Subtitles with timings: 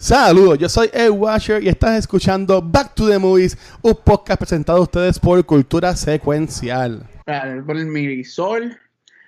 [0.00, 4.78] Saludos, yo soy Ed Washer y estás escuchando Back to the Movies, un podcast presentado
[4.78, 7.04] a ustedes por Cultura Secuencial.
[7.24, 8.78] Por el Mirisol,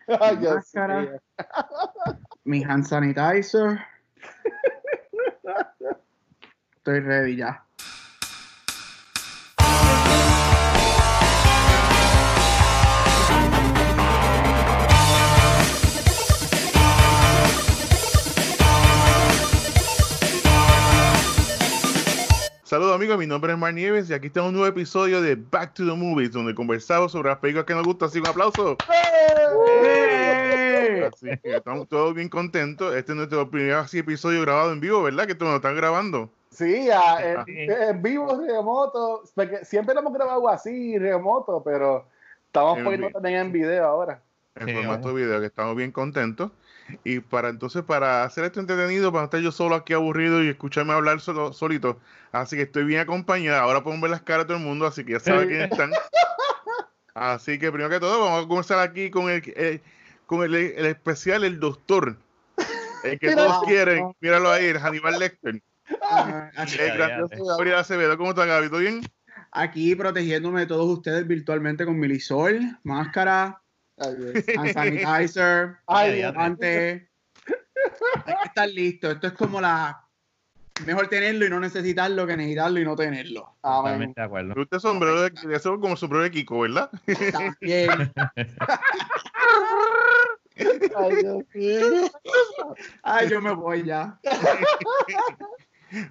[0.20, 1.20] Ay, mi máscara,
[2.44, 3.80] mi hand sanitizer.
[6.76, 7.64] Estoy ready ya.
[22.70, 25.74] Saludos amigos, mi nombre es Mar Nieves y aquí está un nuevo episodio de Back
[25.74, 28.06] to the Movies donde conversamos sobre las películas que nos gustan.
[28.06, 28.76] Así que un aplauso.
[29.84, 31.10] ¡Eh!
[31.12, 32.94] Así que estamos todos bien contentos.
[32.94, 35.26] Este es nuestro primer así, episodio grabado en vivo, ¿verdad?
[35.26, 36.30] Que todos nos están grabando.
[36.52, 39.24] Sí, en, en vivo, remoto.
[39.34, 42.06] porque siempre lo hemos grabado así, remoto, pero
[42.46, 44.22] estamos En poniendo también en video ahora.
[44.54, 45.14] En Sí, formato vamos.
[45.20, 46.52] video, que estamos bien contentos.
[47.04, 50.48] Y para entonces, para hacer esto entretenido, para no estar yo solo aquí aburrido y
[50.48, 51.98] escucharme hablar solo, solito.
[52.32, 53.60] Así que estoy bien acompañado.
[53.60, 55.90] Ahora pueden ver las caras de todo el mundo, así que ya saben quiénes están.
[57.14, 59.80] Así que primero que todo, vamos a comenzar aquí con el, el-
[60.26, 62.16] con el, el especial, el doctor.
[63.02, 63.36] El que Mira.
[63.46, 64.12] todos quieren.
[64.20, 65.60] Míralo ahí, el Hannibal Lecter.
[66.08, 68.16] Ah, El grandioso Gabriel Acevedo.
[68.16, 68.68] ¿Cómo está, Gaby?
[68.68, 69.00] ¿Todo bien?
[69.50, 73.60] Aquí protegiéndome de todos ustedes virtualmente con Milisol, máscara.
[74.00, 77.02] Hand sanitizer, antes.
[78.26, 79.10] Hay que estar listo.
[79.10, 80.06] Esto es como la.
[80.86, 83.56] Mejor tenerlo y no necesitarlo que necesitarlo y no tenerlo.
[83.62, 83.82] Amén.
[83.82, 84.54] Totalmente de acuerdo.
[84.62, 86.90] Usted es sombrero de, de eso como sombrero de Kiko, ¿verdad?
[87.32, 88.12] También.
[90.96, 92.10] Ay, Dios mío.
[93.02, 94.18] Ay, yo me voy ya.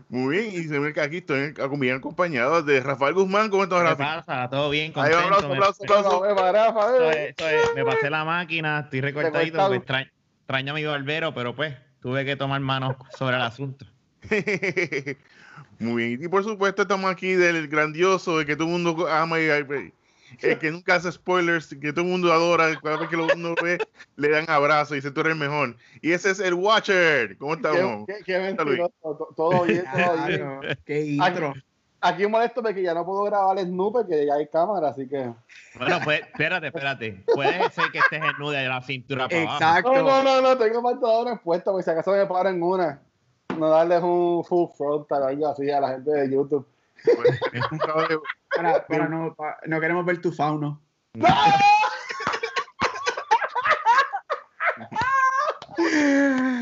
[0.09, 3.49] Muy bien, y se ve que aquí estoy bien acompañado de Rafael Guzmán.
[3.49, 4.23] ¿Cómo estás, ¿Qué Rafael?
[4.25, 4.49] pasa?
[4.49, 4.91] ¿Todo bien?
[4.95, 5.19] Ahí Contento.
[5.19, 6.21] aplauso, me, aplauso,
[7.75, 9.39] me pasé la máquina, estoy recortadito.
[9.57, 9.69] Recortado.
[9.69, 13.85] porque extra- extraño a mi barbero, pero pues tuve que tomar manos sobre el asunto.
[15.79, 19.39] Muy bien, y por supuesto estamos aquí del grandioso, el que todo el mundo ama
[19.39, 19.47] y
[20.41, 23.55] el que nunca hace spoilers, que todo el mundo adora, cada vez que lo uno
[23.61, 23.77] ve,
[24.15, 25.75] le dan abrazo y dice tú eres el mejor.
[26.01, 27.37] Y ese es el Watcher.
[27.37, 28.05] ¿Cómo estamos?
[28.07, 28.93] Qué, qué, qué mentiroso.
[29.01, 30.39] To- Todo bien, todo bien.
[30.39, 31.53] Claro, qué intro.
[32.01, 35.33] Aquí molesto porque ya no puedo grabar el Snoop porque ya hay cámara, así que.
[35.77, 37.23] Bueno, pues espérate, espérate.
[37.33, 39.55] Puede ser que estés en nuda de la cintura para abajo.
[39.57, 39.93] Exacto.
[39.95, 43.01] No, no, no, no, tengo pantalones puestos, porque si acaso me paro en una.
[43.57, 46.65] No darles un full frontal o algo así a la gente de YouTube.
[47.03, 48.21] Pues, es un cabrón
[48.55, 50.81] Para, para no, pa- no queremos ver tu fauno.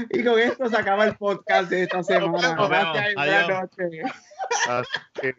[0.10, 2.56] Y con esto se acaba el podcast de esta semana.
[2.56, 5.36] Gracias y buenas noches.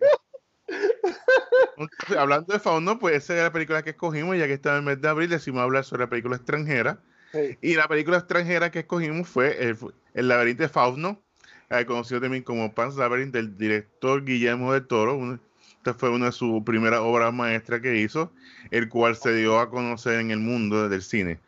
[2.19, 4.82] Hablando de Fauno, pues esa es la película que escogimos, ya que está en el
[4.82, 6.98] mes de abril, decimos hablar sobre la película extranjera.
[7.32, 7.59] Sí.
[7.62, 9.78] Y la película extranjera que escogimos fue El,
[10.15, 11.22] el laberinto de Fauno,
[11.70, 15.16] eh, conocido también como Pan's Labyrinth, del director Guillermo del Toro.
[15.16, 15.41] Un-
[15.88, 18.31] Esta fue una de sus primeras obras maestras que hizo,
[18.71, 21.38] el cual se dio a conocer en el mundo del cine.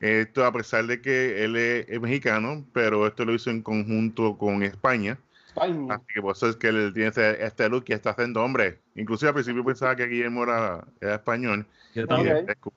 [0.00, 4.36] Esto a pesar de que él es, es mexicano, pero esto lo hizo en conjunto
[4.36, 5.16] con España.
[5.58, 8.44] Ay, Así que por eso es que él tiene este, este look y está haciendo
[8.44, 8.80] hombre.
[8.96, 11.64] Inclusive al principio pensaba que Guillermo era, era español.
[11.94, 12.44] Yo también.
[12.44, 12.76] Descubrí.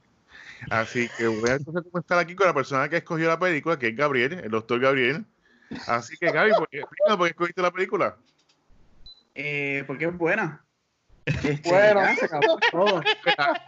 [0.70, 3.96] Así que voy a comenzar aquí con la persona que escogió la película, que es
[3.98, 5.26] Gabriel, el doctor Gabriel.
[5.86, 8.16] Así que Gaby, ¿por qué, por qué escogiste la película?
[9.36, 10.64] Eh, porque es buena.
[11.44, 12.02] Este, Bueno.
[12.02, 13.02] ya se acabó todo.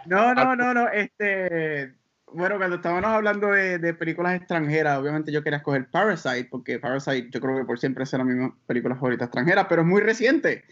[0.05, 0.87] No, no, no, no.
[0.89, 1.93] Este,
[2.33, 7.29] bueno, cuando estábamos hablando de, de películas extranjeras, obviamente yo quería escoger Parasite, porque Parasite
[7.31, 10.63] yo creo que por siempre será mi película favorita extranjera, pero es muy reciente.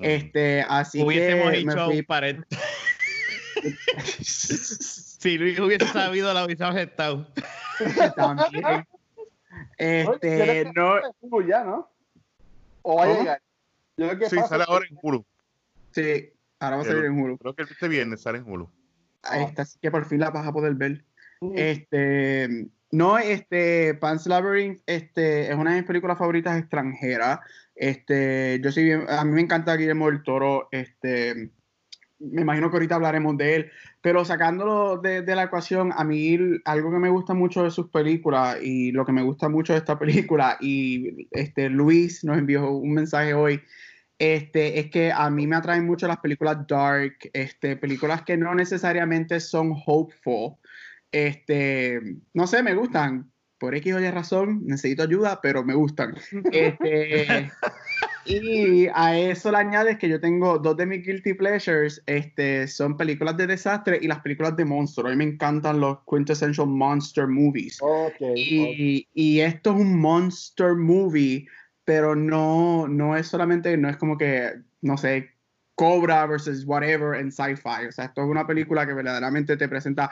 [0.00, 2.36] Este, así Hubiésemos que me dicho fui pared.
[4.22, 7.26] si Luis hubiese sabido, la hubiese aceptado.
[8.14, 8.86] también.
[9.78, 11.00] Este, no,
[11.48, 11.90] ya, ¿no?
[12.82, 13.42] O vaya a llegar.
[13.96, 15.24] Yo creo que Sí, pasa- sale ahora en Hulu.
[16.02, 17.38] Sí, ahora va a salir en Hulu.
[17.38, 18.70] Creo que este viernes sale en Hulu.
[19.22, 21.04] Ahí está, así que por fin la vas a poder ver.
[21.40, 21.52] Mm.
[21.56, 27.40] Este, no, este, Pan's Labyrinth, este, es una de mis películas favoritas extranjeras.
[27.74, 31.50] Este, yo sí, bien- a mí me encanta Guillermo del Toro, este,
[32.18, 36.38] me imagino que ahorita hablaremos de él, pero sacándolo de, de la ecuación, a mí
[36.64, 39.80] algo que me gusta mucho de sus películas y lo que me gusta mucho de
[39.80, 43.60] esta película, y este, Luis nos envió un mensaje hoy,
[44.18, 48.54] este, es que a mí me atraen mucho las películas dark, este, películas que no
[48.54, 50.54] necesariamente son hopeful.
[51.12, 52.00] Este,
[52.32, 53.30] no sé, me gustan.
[53.58, 56.14] Por X o Y razón, necesito ayuda, pero me gustan.
[56.52, 57.50] Este,
[58.26, 62.98] y a eso le añades que yo tengo dos de mis guilty pleasures, este, son
[62.98, 65.10] películas de desastre y las películas de monstruos.
[65.10, 67.78] A mí me encantan los quintessential monster movies.
[67.80, 68.12] Ok.
[68.20, 68.36] ok.
[68.36, 71.46] Y, y esto es un monster movie,
[71.86, 74.52] pero no, no es solamente, no es como que,
[74.82, 75.30] no sé,
[75.76, 77.86] Cobra versus whatever en sci-fi.
[77.88, 80.10] O sea, esto es una película que verdaderamente te presenta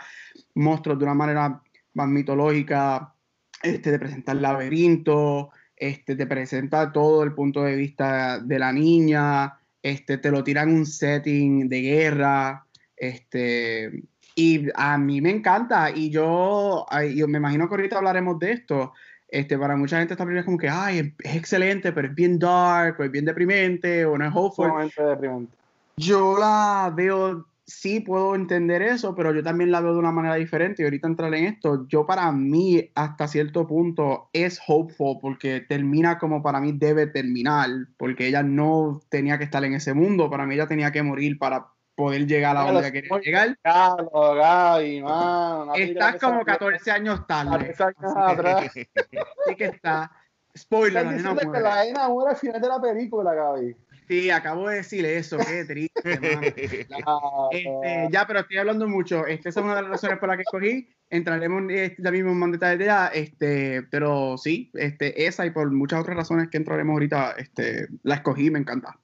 [0.54, 1.60] monstruos de una manera
[1.94, 3.14] más mitológica,
[3.62, 8.72] este, te presenta el laberinto, este, te presenta todo el punto de vista de la
[8.72, 12.66] niña, este, te lo tiran un setting de guerra,
[12.96, 14.04] este,
[14.36, 18.92] y a mí me encanta, y yo, yo me imagino que ahorita hablaremos de esto,
[19.34, 22.38] este, para mucha gente esta película es como que, ay, es, excelente, pero es bien
[22.38, 24.92] dark, o es bien deprimente, o no es hopeful.
[24.96, 25.52] Deprimente.
[25.96, 30.36] Yo la veo, sí puedo entender eso, pero yo también la veo de una manera
[30.36, 30.82] diferente.
[30.82, 36.16] Y ahorita entrar en esto, yo para mí, hasta cierto punto, es hopeful porque termina
[36.18, 40.46] como para mí debe terminar, porque ella no tenía que estar en ese mundo, para
[40.46, 43.58] mí ella tenía que morir para poder llegar a donde quería llegar.
[43.62, 47.74] Claro, Gaby, película Estás como salió 14 años tarde.
[47.74, 48.64] 14 años Así que- atrás.
[49.46, 50.12] Así que está.
[50.56, 53.76] Spoiler, Estás diciendo que la nena muere al final de la película, Gaby.
[54.06, 56.02] Sí, acabo de decir eso, qué triste,
[56.90, 57.48] mano.
[57.50, 59.26] Este, ya, pero estoy hablando mucho.
[59.26, 60.88] Este, esa es una de las razones por las que escogí.
[61.08, 63.06] Entraremos este, ya mismo en más detalles de ella.
[63.08, 68.16] Este, pero sí, este, esa y por muchas otras razones que entraremos ahorita, este, la
[68.16, 68.98] escogí, me encanta.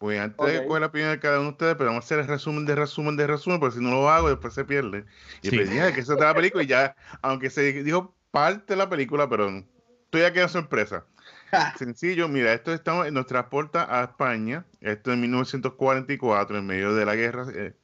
[0.00, 0.66] Pues antes de Ok.
[0.66, 2.74] coger la opinión de cada uno de ustedes, pero vamos a hacer el resumen de
[2.74, 5.04] resumen de resumen, porque si no lo hago, después se pierde.
[5.42, 5.56] Y Sí.
[5.56, 8.76] pues ya, de que se trata la película, y ya, aunque se dijo parte de
[8.78, 9.62] la película, pero
[10.04, 11.04] estoy aquí en sorpresa.
[11.78, 17.14] Sencillo, mira, esto estamos, nos transporta a España, esto en 1944, en medio de la
[17.14, 17.74] guerra eh,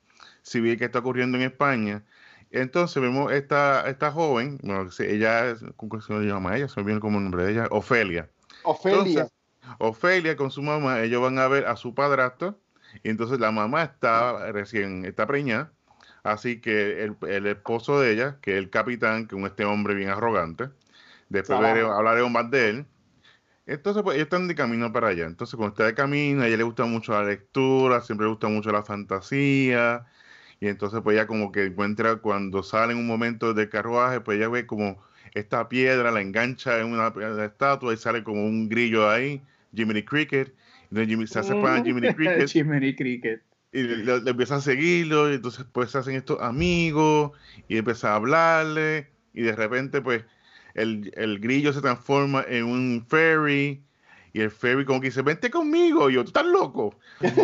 [0.40, 2.02] civil que está ocurriendo en España.
[2.50, 6.68] Entonces vemos esta, esta joven, bueno, ella, es- ¿cómo se llama ella?
[6.68, 8.30] Se me viene como el nombre de ella, Ofelia.
[8.62, 9.00] Ofelia.
[9.00, 9.32] Entonces,
[9.78, 12.60] Ofelia con su mamá, ellos van a ver a su padrastro,
[13.02, 15.72] y entonces la mamá está recién, está preñada,
[16.22, 19.64] así que el, el esposo de ella, que es el capitán, que es un- este
[19.64, 20.70] hombre bien arrogante,
[21.28, 22.86] después veremos- hablaremos más de él.
[23.66, 25.26] Entonces, pues ellos están de camino para allá.
[25.26, 28.48] Entonces, cuando está de camino, a ella le gusta mucho la lectura, siempre le gusta
[28.48, 30.06] mucho la fantasía.
[30.60, 34.38] Y entonces, pues ella como que encuentra, cuando sale en un momento del carruaje, pues
[34.38, 35.02] ella ve como
[35.34, 37.12] esta piedra, la engancha en una
[37.44, 39.42] estatua y sale como un grillo ahí,
[39.76, 40.54] Jiminy Cricket.
[40.84, 43.42] Entonces Jimmy, se hace para Jiminy Cricket Jiminy Cricket.
[43.72, 47.32] y le, le- le empieza a seguirlo, y entonces pues se hacen estos amigos,
[47.68, 50.24] y empieza a hablarle, y de repente pues
[50.74, 53.82] el, el grillo se transforma en un fairy,
[54.32, 56.94] y el fairy como que dice, vente conmigo, y yo, tú estás loco,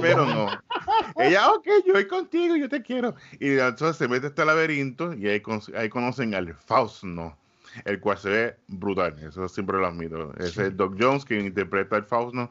[0.00, 0.46] pero no.
[1.18, 3.14] Ella, ok, yo voy contigo, yo te quiero.
[3.40, 7.36] Y entonces se mete a este laberinto, y ahí, con- ahí conocen al Fausto,
[7.84, 10.32] el cual se ve brutal, eso siempre lo admito.
[10.38, 12.50] Ese es Doc Jones, quien interpreta al Fausto,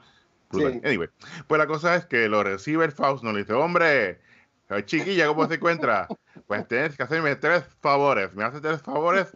[0.50, 0.74] brutal.
[0.74, 0.82] Sí.
[0.84, 1.10] Anyway,
[1.48, 4.20] pues la cosa es que lo recibe el Fausto, le dice, hombre,
[4.86, 6.08] chiquilla, ¿cómo se encuentra?
[6.48, 8.34] Pues tienes que hacerme tres favores.
[8.34, 9.32] ¿Me haces tres favores?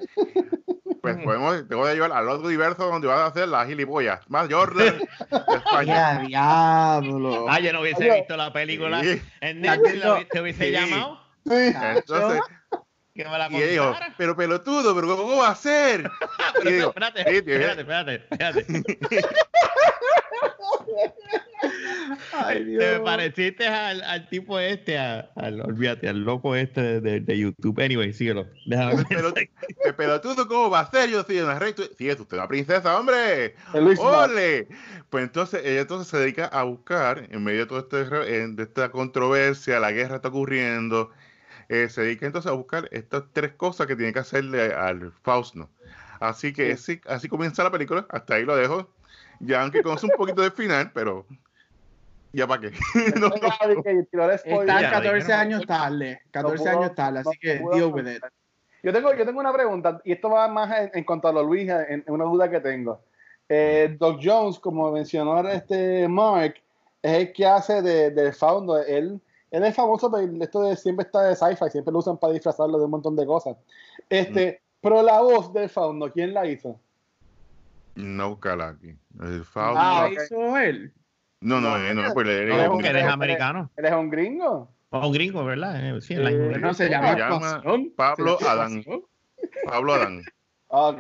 [1.02, 4.20] Pues podemos, te voy a llevar al otro universo donde vas a hacer la gilipollas.
[4.30, 5.08] Más Jordan de
[5.56, 5.86] España.
[5.86, 7.46] ¡Ya, diablo!
[7.48, 8.16] Ah, yo no hubiese Oye.
[8.20, 9.22] visto la película Sí.
[9.40, 10.72] en Netflix, te hubiese Sí.
[10.72, 11.54] llamado Sí.
[11.96, 12.42] Entonces,
[13.16, 14.14] que me la y ella dijo, contara.
[14.18, 16.10] pero pelotudo, pero ¿cómo va a ser?
[16.56, 18.26] Pero y digo, espérate, espérate, espérate,
[18.62, 18.66] espérate.
[22.34, 27.20] ¡Ay, Te pareciste al, al tipo este, a- al, olvídate, al loco este de, de-
[27.22, 27.80] de YouTube.
[27.82, 28.48] Anyway, síguelo.
[28.66, 31.10] Déjame Pero, pero pelotudo, ¿cómo va a ser?
[31.10, 31.74] Yo soy una rey.
[31.74, 33.56] tú- Sí, es usted una princesa, hombre.
[33.74, 34.68] ¡Ole!
[35.10, 38.90] Pues entonces ella entonces se dedica a buscar, en medio de toda este, de esta
[38.92, 41.12] controversia, la guerra está ocurriendo,
[41.70, 45.70] eh, se dedica entonces a buscar estas tres cosas que tiene que hacerle al Fausto.
[46.20, 48.90] Así que así, así comienza la película, hasta ahí lo dejo.
[49.40, 51.26] Ya aunque conoce un poquito del final, pero
[52.32, 52.72] ya para qué.
[53.20, 53.36] No, no.
[53.36, 55.40] Está Ya, 14 dijeron.
[55.40, 56.22] años tarde.
[56.32, 58.24] 14 No pudo- años tarde, así que deal with it.
[58.84, 61.44] Yo tengo, yo tengo una pregunta, y esto va más en, en cuanto a lo
[61.44, 63.02] Luis, en, en una duda que tengo.
[63.50, 66.56] Eh, Doc Jones, como mencionó este Mark,
[67.02, 68.78] es el que hace de, de Fauno.
[68.78, 69.20] Él,
[69.52, 72.78] él es famoso por esto de siempre está de sci-fi, siempre lo usan para disfrazarlo
[72.78, 73.56] de un montón de cosas.
[74.10, 76.80] Este, Pero la voz de Fauno, ¿quién la hizo?
[77.96, 78.96] No aquí.
[79.22, 79.80] El Fausto.
[79.82, 80.24] Ah, ¿Qué ok.
[80.26, 80.94] hizo él?
[81.42, 83.70] no, no, no, no, pues él- No, él- porque él- eres americano.
[83.78, 84.70] ¿Él es un gringo?
[84.90, 85.98] O un gringo, ¿verdad?
[85.98, 86.60] Eh, Sí, en la Eh.
[86.60, 87.94] No, se Se llama, llama actuación.
[87.96, 88.84] Pablo Se llama Adán.
[89.66, 90.22] Pablo Adán.
[90.70, 91.00] Ah, Ok,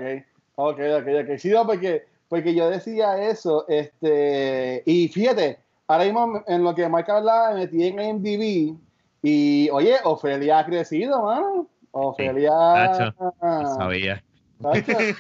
[0.56, 1.38] ok, ok, ok.
[1.38, 6.90] Sí, no, porque, porque yo decía eso, este, y fíjate, ahora mismo en lo que
[6.90, 8.78] Mike hablaba, me metí en IMDb
[9.22, 11.68] y, oye, Ofelia ha crecido, mano.
[11.92, 12.52] Ofelia...
[12.52, 14.22] Nacho, Ah, Sabía.
[14.60, 15.16] Válgame.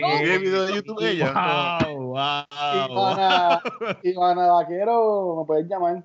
[0.22, 1.78] ¿Qué video de YouTube ella?
[1.84, 2.44] Wow, wow.
[2.88, 3.62] Ivana,
[4.02, 6.04] Ivana Vaquero, me puedes llamar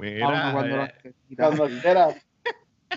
[0.00, 0.86] Mira, cuando
[1.36, 2.16] cuando quieras.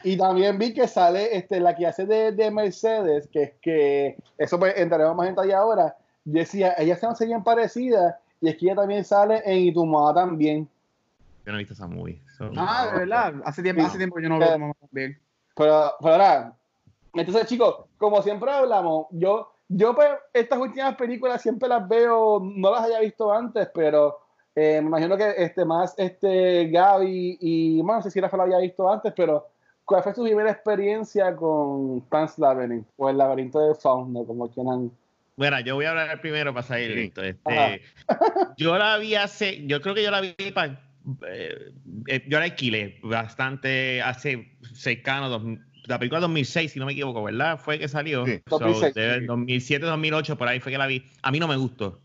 [0.04, 4.16] Y también vi que sale este, la que hace de, de Mercedes, que es que,
[4.38, 8.66] eso pues entraremos más en detalle ahora, decía, ellas se bien parecidas, y es que
[8.66, 10.68] ella también sale en Y tu mamá también.
[11.46, 12.22] Yo no he visto esa movie.
[12.38, 13.34] so- Ah, de verdad.
[13.46, 15.18] Hace tiempo, hace tiempo yo no veo como bien.
[15.56, 16.54] Pero, pero ahora,
[17.14, 22.72] entonces chicos, como siempre hablamos, yo, yo pues, estas últimas películas siempre las veo, no
[22.72, 24.20] las haya visto antes, pero
[24.56, 28.44] eh, me imagino que este, más este, Gaby y, bueno, no sé si Rafa la
[28.44, 29.48] había visto antes, pero
[29.86, 34.92] ¿cuál fue su primera experiencia con Pan's Labyrinth o el laberinto de Fauno, como quieran?
[35.38, 37.24] Bueno, yo voy a hablar primero para salir listo.
[37.24, 37.84] Este,
[38.58, 40.82] yo la vi hace, yo creo que yo la vi pa-
[41.28, 41.72] eh,
[42.08, 45.44] eh, yo la alquilé bastante hace cercano, dos-
[45.86, 47.60] la película 2006, si no me equivoco, ¿verdad?
[47.60, 48.26] Fue que salió.
[48.26, 48.42] Sí.
[48.50, 49.26] So, 2006, debe- sí.
[49.28, 51.06] 2007, 2008, por ahí fue que la vi.
[51.22, 52.02] A mí no me gustó.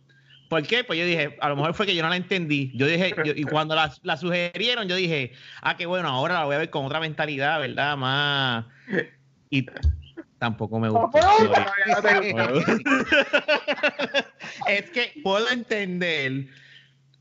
[0.50, 0.84] ¿Por qué?
[0.84, 2.70] Pues yo dije, a lo mejor fue que yo no la entendí.
[2.74, 6.44] Yo dije, yo- y cuando la, la sugerieron, yo dije, ah, qué bueno, ahora la
[6.44, 7.96] voy a ver con otra mentalidad, ¿verdad?
[7.96, 8.66] Más.
[9.48, 9.66] Y
[10.42, 11.20] tampoco me gustó.
[12.02, 12.34] sorry.
[14.66, 16.48] es que puedo entender,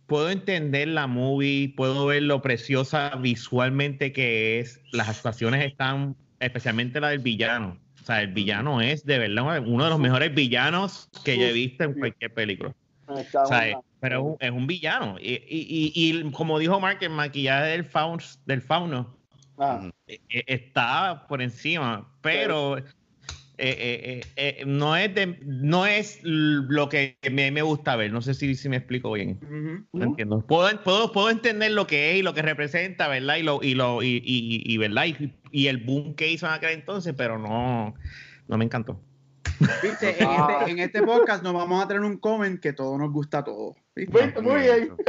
[0.08, 4.82] puedo entender la movie, puedo ver lo preciosa visualmente que es.
[4.92, 7.78] Las actuaciones están, especialmente la del villano.
[8.02, 11.54] O sea, el villano es de verdad uno de los mejores villanos que yo he
[11.54, 12.74] visto en cualquier película.
[13.06, 15.18] O sea, pero es un, es un villano.
[15.22, 19.16] Y, y- y- y como dijo Mark, el maquillaje del, faun, del fauno
[19.64, 22.84] Ah, eh, eh, está por encima, pero eh,
[23.64, 28.12] eh, eh, eh, no es de, no es lo que me, me gusta ver.
[28.12, 29.40] No sé si, si me explico bien.
[29.44, 29.86] Ujú.
[29.94, 30.42] No entiendo.
[30.46, 33.36] Puedo, puedo, puedo entender lo que es y lo que representa, ¿verdad?
[33.38, 35.06] Y lo, y lo, y, y- y- ¿verdad?
[35.06, 37.94] Y, y el boom que hizo en aquel entonces, pero no,
[38.48, 39.00] no me encantó.
[39.84, 40.58] Viste, en Ah.
[40.62, 43.44] este, en este podcast nos vamos a tener un comment que todo nos gusta a
[43.44, 43.76] todos.
[43.96, 44.34] ¿viste?
[44.42, 44.90] Muy- muy bien.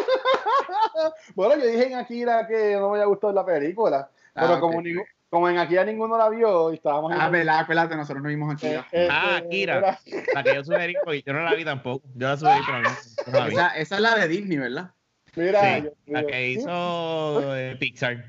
[1.35, 4.79] Bueno, yo dije en Akira que no me había gustado la película, pero Ah, como,
[4.79, 4.85] ok.
[4.85, 8.55] ningú- como en Akira ninguno la vio y estábamos Ah, verdad, acuérdate, nosotros no vimos
[8.55, 8.67] aquí.
[8.67, 9.79] Eh, eh, Ah, eh, Akira.
[9.79, 9.99] era-
[10.35, 12.07] La que yo sugerí, porque yo no la vi tampoco.
[12.15, 12.91] Yo la sugerí, pero no,
[13.33, 13.53] no la vi.
[13.55, 14.91] Esa, esa es la de Disney, ¿verdad?
[15.35, 18.23] Mira, Sí, la que hizo eh, Pixar.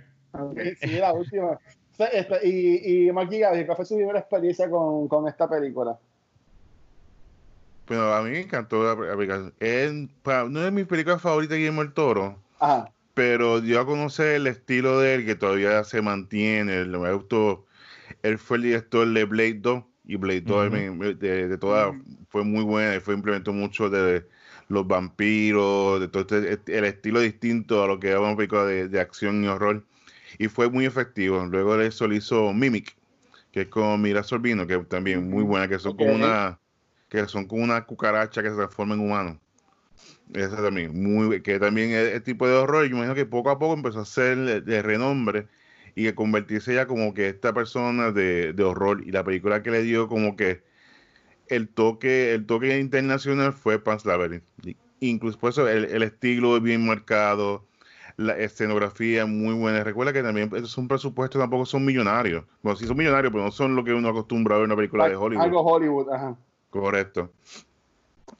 [0.55, 1.59] Sí, sí, la última.
[1.97, 5.99] Esta- y, y Marky Gaby, ¿cuál fue su primera experiencia con, con esta película?
[7.83, 9.51] Pero a mí me encantó la película.
[9.59, 9.91] Es
[10.25, 12.37] una de mis películas favoritas de Guillermo el Toro.
[12.61, 12.92] Ajá.
[13.13, 16.85] Pero dio a conocer el estilo de él que todavía se mantiene.
[16.85, 17.65] Me gustó.
[18.23, 20.71] Él fue el director de Blade 2 y Blade 2 Ujú.
[20.75, 21.95] me- me- de, de toda,
[22.29, 22.95] fue muy buena.
[22.95, 24.27] y Fue implementó mucho de
[24.69, 28.87] los vampiros, de todo este, el estilo distinto a lo que era una película de,
[28.89, 29.85] de acción y horror.
[30.39, 31.45] Y fue muy efectivo.
[31.45, 32.95] Luego de eso le hizo Mimic,
[33.51, 36.59] que es con Mira Sorbino, que también muy buena, que son como una
[37.09, 39.41] que son como una cucaracha que se transforma en humano.
[40.33, 42.85] Esa también, muy, que también es el tipo de horror.
[42.85, 45.47] Yo imagino que poco a poco empezó a ser de, de renombre
[45.95, 49.03] y que convertirse ya como que esta persona de, de horror.
[49.05, 50.63] Y la película que le dio como que
[51.47, 54.43] el toque, el toque internacional fue Pan's Labyrinth.
[54.99, 57.65] Incluso por eso el, el estilo es bien marcado,
[58.17, 59.83] la escenografía muy buena.
[59.83, 62.45] Recuerda que también esos son presupuestos, tampoco son millonarios.
[62.61, 64.77] Bueno, sí son millonarios, pero no son lo que uno acostumbra a ver en una
[64.77, 65.43] película de Hollywood.
[65.43, 66.37] Algo Hollywood, ajá.
[66.69, 67.31] Correcto.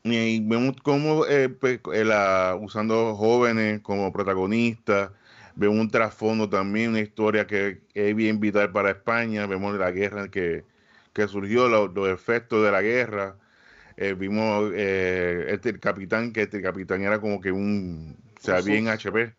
[0.06, 5.12] Y vemos cómo eh, pues, eh, la- usando jóvenes como protagonistas,
[5.56, 10.30] vemos un trasfondo también, una historia que es bien vital para España, vemos la guerra
[10.30, 10.66] que,
[11.14, 13.38] que surgió, lo- los, efectos de la guerra,
[13.98, 18.62] eh, vimos eh, este, el capitán, que este capitán era como que un, o sea,
[18.62, 19.34] bien HP,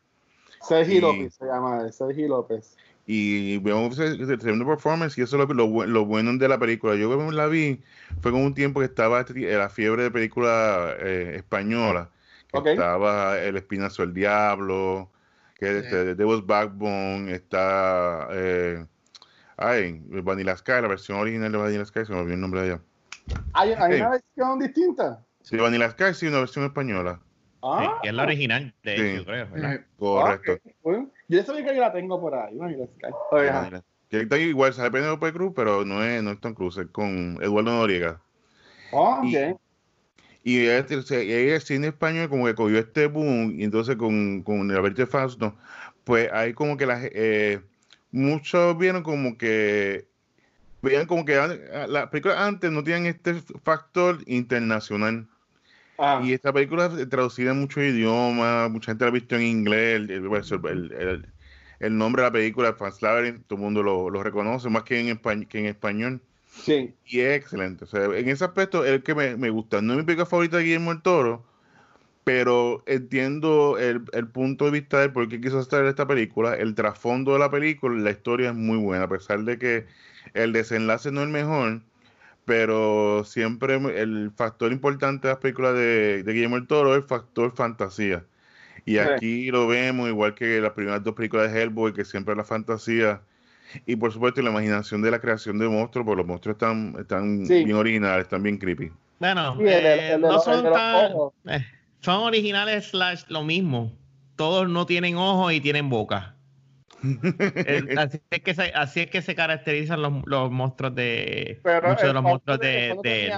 [0.63, 2.77] Sergi Y- López se llama, Sergi López.
[3.07, 6.95] Y vemos el, tremendo performance y eso es lo, lo, lo bueno de la película.
[6.95, 7.83] Yo cuando la vi
[8.21, 12.11] fue con un tiempo que estaba este la fiebre de película eh, española,
[12.51, 15.11] que estaba El Espinazo del Diablo,
[15.57, 15.77] que Sí.
[15.77, 18.87] este, The Devil's Backbone, está eh,
[19.57, 22.67] ay, Vanilla Sky, la versión original de Vanilla Sky, se me olvidó el nombre de
[22.69, 22.81] ella.
[23.53, 25.25] ¿Hay, una versión distinta?
[25.43, 27.21] Sí, Vanilla Sky, sí, una versión española.
[27.65, 29.03] Sí, Ah, que es la original, de Sí.
[29.03, 29.75] hecho, yo creo, ¿verdad?
[29.75, 30.59] Eh, Correcto.
[30.83, 32.55] Bueno, yo sabía que yo la tengo por ahí.
[32.59, 32.89] Oye.
[33.31, 36.87] Vanilla- Que está igual, sale Penélope Cruz, pero no es, no es Tom Cruise, es
[36.89, 38.21] con Eduardo Noriega.
[38.93, 39.61] Ah, Y- ok.
[40.47, 44.71] Y y ahí el cine español como que cogió este boom y entonces con, con
[44.71, 45.55] el Alberto Fausto,
[46.05, 47.61] pues hay como que las, eh,
[48.13, 50.05] muchos vieron como que,
[50.83, 55.27] veían como que an- las películas antes no tenían este factor internacional.
[55.99, 59.43] Ah, Y esta película es traducida en muchos idiomas, mucha gente la ha visto en
[59.43, 60.25] inglés, el, el-
[60.67, 61.33] el- el-
[61.81, 65.01] el nombre de la película, Fans Labyrinth, todo el mundo lo, lo reconoce más que
[65.01, 66.95] en, españ- que en español sí.
[67.05, 67.85] y es excelente.
[67.85, 69.83] O sea, en ese aspecto es el que me, me gusta.
[69.83, 71.47] No es mi película favorita de Guillermo el Toro,
[72.25, 76.55] pero entiendo el, el punto de vista de por qué quiso hacer esta película.
[76.55, 79.87] El trasfondo de la película, la historia es muy buena, a pesar de que
[80.35, 81.83] el desenlace no es el mejor,
[82.45, 87.09] pero siempre el factor importante de las películas de, de Guillermo del Toro es el
[87.09, 88.25] factor fantasía.
[88.87, 92.39] Y aquí lo vemos, igual que las primeras dos películas de Hellboy, que siempre es
[92.39, 93.23] la fantasía.
[93.87, 97.45] Y por supuesto, la imaginación de la creación de monstruos, porque los monstruos están, están
[97.49, 98.93] bien originales, están bien creepy.
[99.19, 101.13] Bueno, eh, no son tan.
[101.47, 101.65] Eh,
[102.01, 103.91] son originales slash lo mismo.
[104.37, 106.34] Todos no tienen ojos y tienen boca.
[107.99, 111.61] así, es que se, así es que se caracterizan los, los monstruos de.
[111.65, 112.97] muchos de los monstruos de.
[113.03, 113.33] de,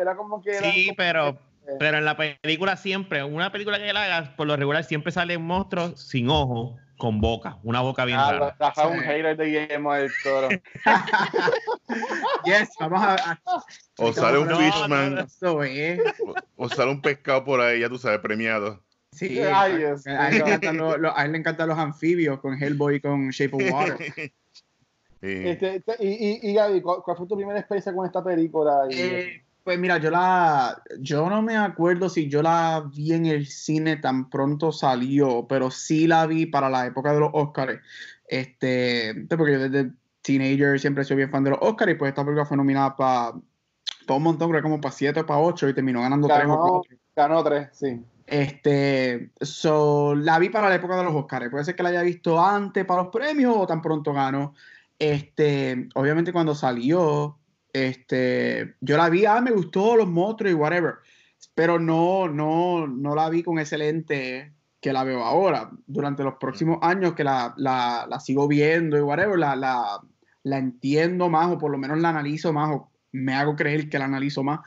[0.00, 1.38] era como que sí, pero
[1.78, 5.36] pero en la película siempre, una película que él haga, por lo regular siempre sale
[5.36, 8.86] un monstruo sin ojo, con boca, una boca bien ah, rara.
[8.86, 10.48] un hater de Guillermo del Toro.
[12.44, 13.40] yes, vamos a...
[13.98, 15.26] o sale un fishman.
[16.56, 18.82] o, sale un pescado por ahí, ya tú sabes, premiado.
[19.14, 23.00] Sí, a, él le encantan los, a él le encantan los anfibios con Hellboy y
[23.00, 23.96] con Shape of Water.
[25.26, 28.86] Este, este, y, y, y Gaby, ¿cuál, fue tu primera experiencia con esta película?
[28.90, 33.46] Eh, pues mira, yo la, yo no me acuerdo si yo la vi en el
[33.46, 37.80] cine tan pronto salió, pero sí la vi para la época de los Oscars.
[38.28, 42.22] Este, porque yo desde teenager siempre soy bien fan de los Oscars y pues esta
[42.22, 46.02] película fue nominada para un montón, creo como para 7 o para 8 y terminó
[46.02, 46.82] ganando 3 o
[47.16, 48.04] Ganó 3, sí.
[48.26, 51.50] Este, so, la vi para la época de los Oscars.
[51.50, 54.54] Puede ser que la haya visto antes para los premios o tan pronto ganó.
[54.98, 57.38] Este, obviamente cuando salió,
[57.72, 60.94] este, yo la vi, ah, me gustó los monstruos y whatever,
[61.54, 65.70] pero no, no, no la vi con excelente que la veo ahora.
[65.86, 70.00] Durante los próximos años que la, la, la sigo viendo y whatever, la, la,
[70.44, 73.98] la, entiendo más o por lo menos la analizo más o me hago creer que
[73.98, 74.60] la analizo más.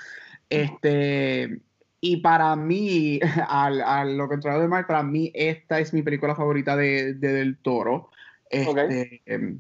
[0.50, 1.62] Este,
[2.08, 6.76] y para mí, a lo contrario de Mark, para mí esta es mi película favorita
[6.78, 8.12] de, Del Toro.
[8.50, 9.60] Este, em,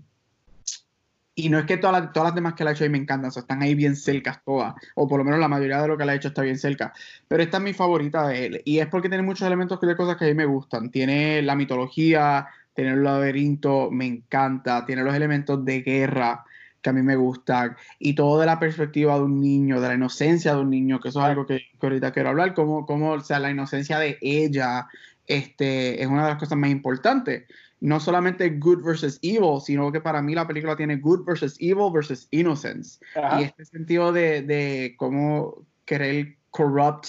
[1.35, 2.97] y no es que todas las, todas las demás que él ha hecho ahí me
[2.97, 5.89] encantan, o sea, están ahí bien cercas todas, o por lo menos la mayoría de
[5.89, 6.93] lo que él ha hecho está bien cerca.
[7.27, 10.15] Pero esta es mi favorita de él, y es porque tiene muchos elementos de cosas
[10.15, 10.89] que a mí me gustan.
[10.89, 16.45] Tiene la mitología, tiene el laberinto, me encanta, tiene los elementos de guerra
[16.87, 19.95] que a mí me gustan, y todo de la perspectiva de un niño, de la
[19.95, 23.19] inocencia de un niño, que eso es algo que, ahorita quiero hablar, como, como o
[23.19, 24.87] sea, la inocencia de ella
[25.25, 27.43] este, es una de las cosas más importantes
[27.79, 31.91] no solamente good versus evil, sino que para mí la película tiene good versus evil
[31.93, 32.99] versus innocence.
[33.39, 37.05] Y este sentido de, de cómo querer corrupt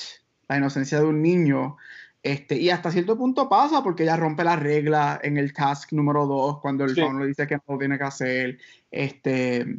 [0.47, 1.79] la inocencia de un niño.
[2.23, 6.27] Este, y hasta cierto punto pasa porque ella rompe la regla en el task número
[6.27, 7.01] 2 cuando el sí.
[7.01, 8.59] le dice que no lo tiene que hacer.
[8.91, 9.79] Este,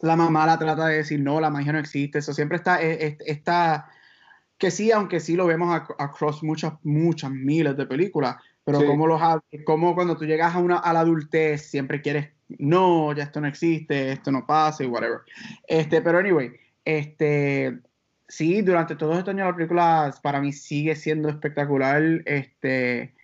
[0.00, 2.18] la mamá la trata de decir, no, la magia no existe.
[2.18, 3.88] Eso siempre está, está
[4.62, 9.20] que sí, aunque sí lo vemos across muchas, muchas miles de películas, pero como, los,
[9.64, 13.48] como cuando tú llegas a, una, a la adultez, siempre quieres, no, ya esto no
[13.48, 15.22] existe, esto no pasa y whatever.
[15.66, 16.52] Este, pero anyway,
[16.84, 17.80] este,
[18.32, 22.02] sí, durante todos estos años la película para mí sigue siendo espectacular.
[22.24, 23.14] Este,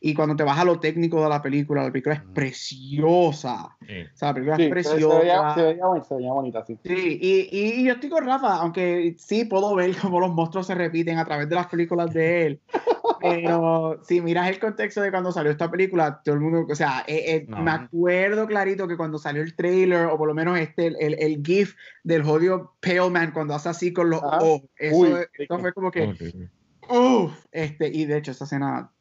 [0.00, 3.76] y cuando te vas a lo técnico de la película, la película es preciosa.
[3.80, 5.16] O sea, la película es preciosa.
[5.16, 5.54] Se veía,
[6.02, 6.78] se veía, bonita, sí.
[6.84, 10.74] Sí, y, y, yo estoy con Rafa, aunque sí puedo ver cómo los monstruos se
[10.74, 12.60] repiten a través de las películas de él.
[13.20, 17.04] Pero si miras el contexto de cuando salió esta película, todo el mundo, o sea,
[17.08, 20.86] eh, eh, me acuerdo clarito que cuando salió el trailer, o por lo menos este,
[20.86, 25.58] el, el GIF del jodido Pale Man cuando hace así con los ah, ojos, eso,
[25.58, 26.48] fue como que,
[26.88, 28.92] uff, este, y de hecho esa escena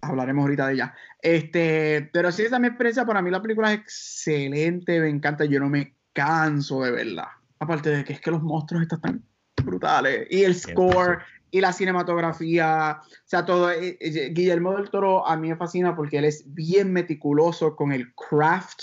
[0.00, 0.94] hablaremos ahorita de ella.
[1.20, 3.04] Este, pero sí, esa es mi experiencia.
[3.04, 5.44] Para mí la película es excelente, me encanta.
[5.44, 7.40] Yo no me canso de verla.
[7.58, 9.22] Aparte de que es que los monstruos están tan
[9.64, 10.26] brutales.
[10.30, 13.70] Y el score y la cinematografía, o sea, todo.
[13.70, 17.92] Eh, eh, Guillermo del Toro a mí me fascina porque él es bien meticuloso con
[17.92, 18.80] el craft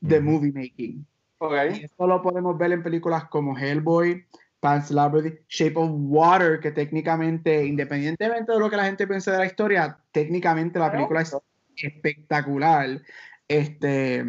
[0.00, 1.06] de movie making.
[1.38, 1.80] Okay.
[1.80, 4.26] Y esto lo podemos ver en películas como Hellboy,
[4.60, 9.38] Pan's Labyrinth, Shape of Water, que técnicamente, independientemente de lo que la gente piense de
[9.38, 11.36] la historia, técnicamente la película es
[11.76, 13.00] espectacular.
[13.46, 14.24] Este,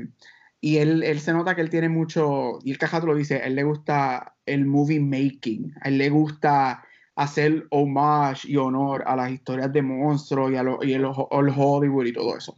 [0.61, 3.47] y él, él se nota que él tiene mucho, y el cajato lo dice, a
[3.47, 6.83] él le gusta el movie making, a él le gusta
[7.15, 11.53] hacer homage y honor a las historias de monstruos y a lo, y el, el
[11.55, 12.55] Hollywood y todo eso.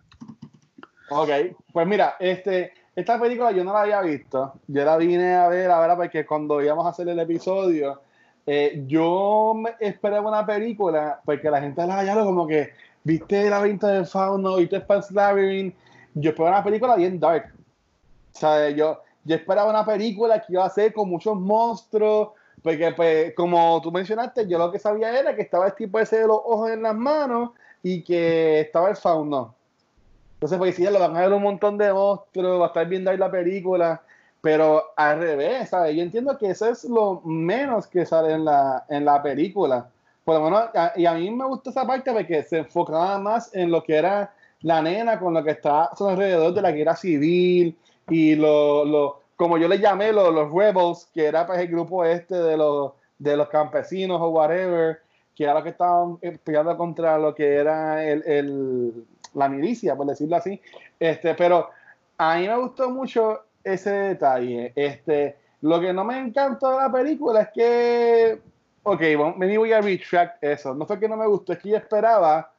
[1.09, 1.29] Ok,
[1.73, 4.53] pues mira, este, esta película yo no la había visto.
[4.67, 8.01] Yo la vine a ver ahora porque cuando íbamos a hacer el episodio,
[8.45, 12.71] eh, yo me esperaba una película porque la gente la hallado como que
[13.03, 15.75] viste el laberinto del fauno, viste Spice Labyrinth.
[16.13, 17.53] Yo esperaba una película bien dark.
[18.33, 22.29] O sea, yo, yo esperaba una película que iba a ser con muchos monstruos.
[22.63, 26.19] Porque, pues, como tú mencionaste, yo lo que sabía era que estaba el tipo ese
[26.19, 29.55] de los ojos en las manos y que estaba el fauno.
[30.41, 33.11] Entonces, pues ya lo van a ver un montón de monstruos, va a estar viendo
[33.11, 34.01] ahí la película.
[34.41, 35.95] pero al revés, ¿sabes?
[35.95, 39.87] Yo entiendo que eso es lo menos que sale en la, en la película.
[40.23, 43.19] Por lo menos, a- y a mí me gusta esa parte de que se enfocaba
[43.19, 46.61] más en lo que era la nena con lo que está a su alrededor de
[46.63, 47.77] la guerra civil
[48.09, 52.03] y lo, lo como yo le llamé, lo- los rebels, que era pues el grupo
[52.05, 55.01] este de los, de los campesinos o whatever,
[55.35, 60.05] que era lo que estaban peleando contra lo que era el, el- la milicia, por
[60.07, 60.59] decirlo así.
[60.99, 61.69] Este, pero
[62.17, 64.73] a mí me gustó mucho ese detalle.
[64.75, 68.41] Este, lo que no me encantó de la película es que,
[68.83, 70.73] ok, bueno, me voy a retract eso.
[70.73, 72.51] No fue que no me gustó, es que yo esperaba.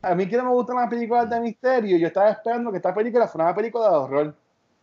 [0.00, 2.94] A mí que no me gustan las películas de misterio, yo estaba esperando que esta
[2.94, 4.34] película fuera una película de horror.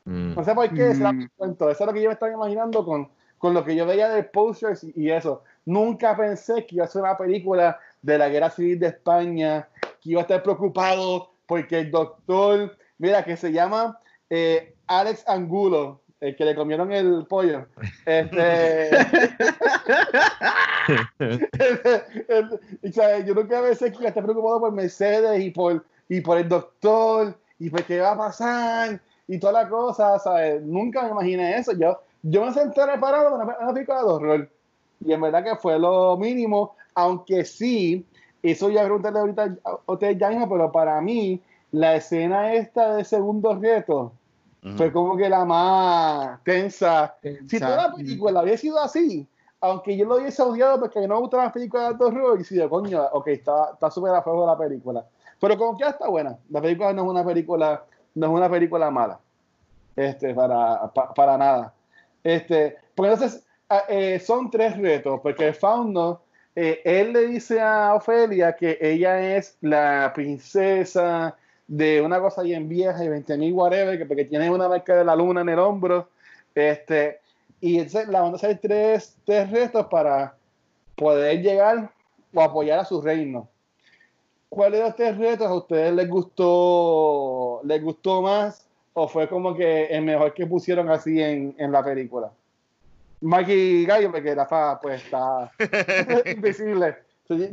[0.03, 0.35] Mm.
[0.35, 1.29] No sé por qué, se la Mm.
[1.37, 1.69] cuento.
[1.69, 4.23] Eso es lo que yo me estaba imaginando con, con lo que yo veía de
[4.23, 5.43] posters y, y eso.
[5.65, 9.67] Nunca pensé que iba a ser una película de la guerra civil de España,
[10.05, 16.01] que iba a estar preocupado porque el doctor, mira, que se llama eh, Alex Angulo,
[16.21, 17.65] el que le comieron el pollo.
[18.05, 18.91] Este,
[23.25, 27.71] yo pensé que a estar preocupado por Mercedes y por, y por el doctor y
[27.71, 30.61] por qué va a pasar y toda la cosa, ¿sabes?
[30.61, 31.71] Nunca me imaginé eso.
[31.73, 34.47] Yo, yo me senté preparado para una, una película de horror.
[35.03, 38.05] Y en verdad que fue lo mínimo, aunque sí,
[38.51, 43.03] eso ya preguntarle ahorita a ustedes ya mismo, pero para mí, la escena esta de
[43.03, 44.11] segundo reto
[44.77, 47.15] fue como que la más tensa.
[47.47, 49.27] Si toda la película había sido así,
[49.61, 52.55] aunque yo lo hubiese odiado porque no me gustan las películas de horror, y si
[52.55, 55.05] de coño, ok, está está súper a fuego la película.
[55.39, 56.37] Pero como que ya está buena.
[56.49, 57.83] La película no es una película,
[58.15, 59.19] no es una película mala.
[59.95, 61.73] Este, para, pa- para nada.
[62.23, 66.21] Este, porque entonces ah, eh, son tres retos, porque Fauno,
[66.55, 71.37] eh, él le dice a Ofelia que ella es la princesa
[71.67, 75.03] de una cosa bien vieja y 20 mil whatever, que porque tiene una marca de
[75.03, 76.09] la luna en el hombro.
[76.53, 77.19] Este,
[77.59, 80.35] y entonces la van a hacer tres, tres retos para
[80.95, 81.91] poder llegar
[82.33, 83.49] o apoyar a su reino.
[84.47, 89.53] ¿Cuál de los tres retos a ustedes les gustó, les gustó más o fue como
[89.53, 92.31] que el mejor que pusieron así en, en la película?
[93.21, 95.51] Mikey Gallo, porque Rafa pues está
[96.31, 96.97] invisible.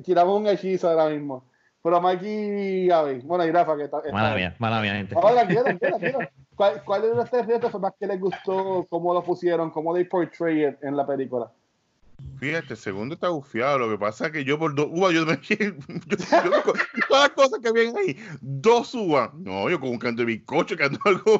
[0.04, 1.44] Tiramos un hechizo ahora mismo.
[1.82, 3.98] Pero Mikey Gaby, bueno, y Rafa que está...
[3.98, 5.14] está- Mala mía, mala mía, gente.
[5.16, 6.18] Ahora, quiero, quiero, quiero.
[6.54, 8.86] ¿Cuál, ¿Cuál de los tres retos fue más que les gustó?
[8.88, 9.70] ¿Cómo lo pusieron?
[9.70, 11.50] ¿Cómo they portray it en la película?
[12.38, 13.78] Fíjate, el segundo está bufiado.
[13.78, 16.72] Lo que pasa es que yo por dos uvas, yo me yo, yo-
[17.08, 19.32] todas las cosas que habían ahí, dos uvas.
[19.34, 21.38] No, yo con un canto de bizcocho, canto algo.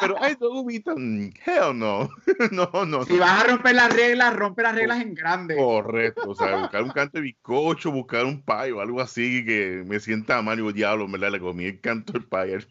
[0.00, 0.94] Pero hay dos uvitas.
[0.96, 2.08] mm, Hell no.
[2.52, 3.04] No, no.
[3.04, 5.56] Si vas a romper las reglas, rompe las reglas en grande.
[5.56, 9.82] Correcto, o sea, buscar un canto de bizcocho, buscar un pay o algo así que
[9.86, 11.32] me sienta mal y digo, diablo, ¿verdad?
[11.32, 12.66] Le comí el canto del pay al,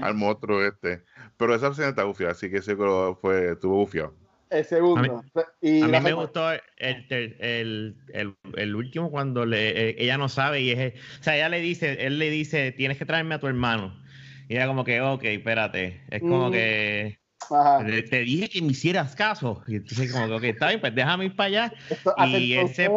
[0.00, 1.02] al monstruo este.
[1.36, 4.14] Pero esa escena está bufiada, así que ese fue, estuvo bufiado.
[4.52, 5.24] El segundo.
[5.60, 10.28] y A mí me gustó el, el, el, el- último cuando le, eh, ella no
[10.28, 13.40] sabe y es, o sea, ella le dice, él le dice, tienes que traerme a
[13.40, 14.00] tu hermano.
[14.48, 16.52] Y ella como que, ok, espérate, es como Mm.
[16.52, 17.18] que
[17.50, 17.78] Ajá.
[18.10, 19.62] te, dije que me hicieras caso.
[19.66, 21.74] Y entonces como que, ok, está bien, pues déjame ir para allá.
[21.90, 22.88] Esto Y ese,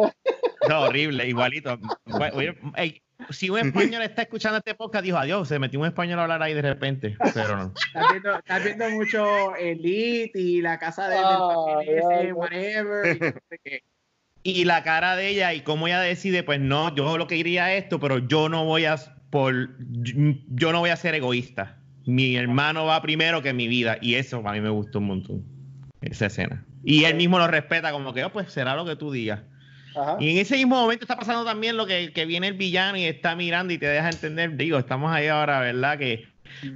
[0.68, 1.78] no, horrible, igualito.
[2.34, 2.56] Oye,
[3.30, 6.42] si un español está escuchando este podcast, dijo, adiós, se metió un español a hablar
[6.42, 7.72] ahí de repente, pero no.
[7.86, 12.34] Estás viendo, estás viendo mucho Elite y la casa de, del ya, ese, ya.
[12.34, 13.16] whatever.
[13.16, 13.82] y no sé qué.
[14.42, 17.74] Y la cara de ella y cómo ella decide, pues no, yo lo que iría
[17.74, 18.96] es esto, pero yo no voy a
[19.30, 21.78] por yo no voy a ser egoísta.
[22.06, 25.44] Mi hermano va primero que mi vida y eso a mí me gustó un montón
[26.00, 26.64] esa escena.
[26.84, 29.40] Y él mismo lo respeta como que, oh, pues será lo que tú digas.
[29.96, 30.16] Ajá.
[30.20, 33.04] Y en ese mismo momento está pasando también lo que, que viene el villano y
[33.04, 35.98] está mirando y te deja entender, digo, estamos ahí ahora, ¿verdad?
[35.98, 36.24] Que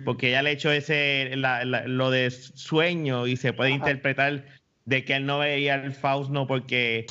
[0.04, 3.76] porque ella le echó ese la- la- lo de sueño y se puede Ajá.
[3.78, 4.44] interpretar
[4.84, 7.06] de que él no veía el Fausto porque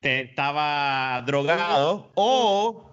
[0.00, 2.91] te- estaba drogado o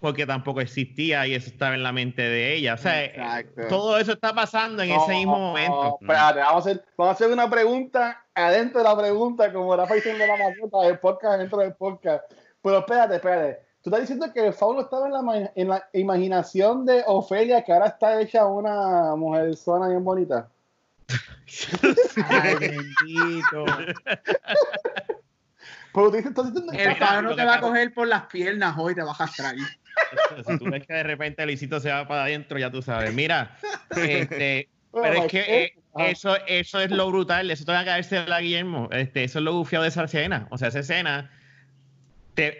[0.00, 2.74] porque tampoco existía y eso estaba en la mente de ella.
[2.74, 3.68] O sea, Exacto.
[3.68, 5.76] todo eso está pasando en No, ese mismo momento.
[5.82, 9.76] no, espérate, vamos a, hacer, vamos a hacer una pregunta adentro de la pregunta, como
[9.76, 12.24] Rafa diciendo la maceta del podcast dentro del podcast.
[12.62, 13.60] Pero espérate, espérate.
[13.82, 17.72] Tú estás diciendo que el fauno estaba en la, en la imaginación de Ofelia, que
[17.72, 20.48] ahora está hecha una mujer zona bien bonita.
[22.28, 23.64] Ay, bendito.
[25.92, 26.32] Pero tú dices,
[26.72, 29.54] El Fauno lo te va a coger por las piernas hoy, te va a castrar.
[30.46, 33.12] Si tú ves que de repente Luisito se va para adentro, ya tú sabes.
[33.12, 33.56] Mira,
[33.94, 38.18] este, pero es que eh, eso, eso es lo brutal, eso te va a caerse
[38.18, 38.88] a Guillermo.
[38.92, 40.48] Este, eso es lo bufiado de esa escena.
[40.50, 41.30] O sea, esa escena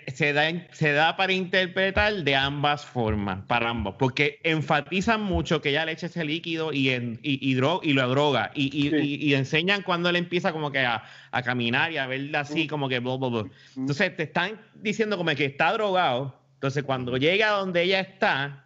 [0.09, 5.71] se, da, se da para interpretar de ambas formas, para ambos, porque enfatizan mucho que
[5.71, 8.91] ella le echa ese líquido y, en, y, y, dro- y lo droga, y, y,
[8.91, 8.97] Sí.
[8.97, 12.67] y- y enseñan cuando él empieza como que a, a caminar y a verla así,
[12.67, 13.45] como que bla, bla, bla.
[13.77, 18.65] Entonces te están diciendo como que está drogado, entonces cuando llega a donde ella está,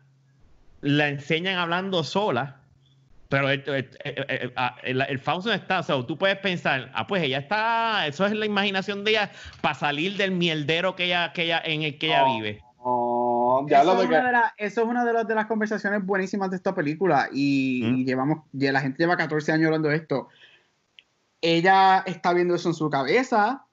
[0.81, 2.61] la enseñan hablando sola.
[3.29, 7.07] Pero el, el, el- el- el- el Fausto está, o sea, tú puedes pensar, ah,
[7.07, 11.33] pues ella está, eso es la imaginación de ella para salir del mierdero que ella,
[11.33, 12.35] que ella, en el que ella Oh.
[12.37, 12.63] vive.
[12.87, 15.35] Oh, ya eso, lo es que una de la- eso es una de las, de
[15.35, 17.97] las conversaciones buenísimas de esta película y, ¿Mm?
[17.99, 20.29] y llevamos, ya la gente lleva 14 años hablando de esto.
[21.41, 23.67] Ella está viendo eso en su cabeza,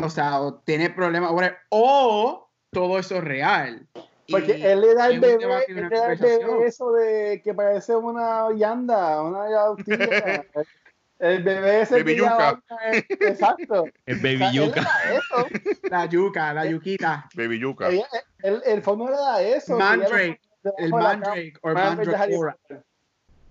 [0.00, 1.30] o sea, o tiene problemas,
[1.70, 3.86] o todo eso es real.
[4.32, 6.50] Porque él le da un bebé, debate y él una le da el conversación.
[6.56, 10.44] bebé eso de que parece una yanda, una yautilla.
[11.18, 12.60] el bebé ese Baby yuca.
[12.90, 13.84] es- exacto.
[14.06, 14.80] El O sea, baby yuca.
[15.12, 15.46] eso.
[15.90, 17.60] La yuca, la yuquita, Baby.
[17.88, 18.06] Ella-
[18.42, 19.76] el, el fondo le da eso.
[19.78, 20.40] Mandrake,
[20.78, 22.38] el mandrake o Mandrake.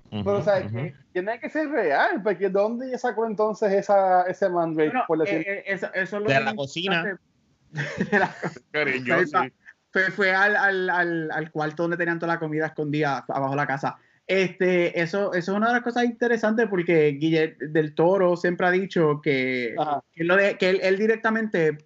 [0.09, 0.91] Pero, o sea, que ujú.
[1.13, 4.89] tiene que ser real, porque ¿dónde ella sacó entonces esa, ese mandrake?
[4.91, 5.63] Bueno, por eh, decir?
[5.65, 7.17] eso, eso es lo De la cocina.
[8.11, 8.35] de la
[8.71, 9.53] Cariño, Esa- sí.
[9.91, 13.57] Fue, fue al, al, al, al cuarto donde tenían toda la comida escondida abajo de
[13.57, 13.97] la casa.
[14.27, 18.71] Este, eso, eso es una de las cosas interesantes porque Guillermo del Toro siempre ha
[18.71, 19.75] dicho que,
[20.13, 21.77] que, lo de- que él, él directamente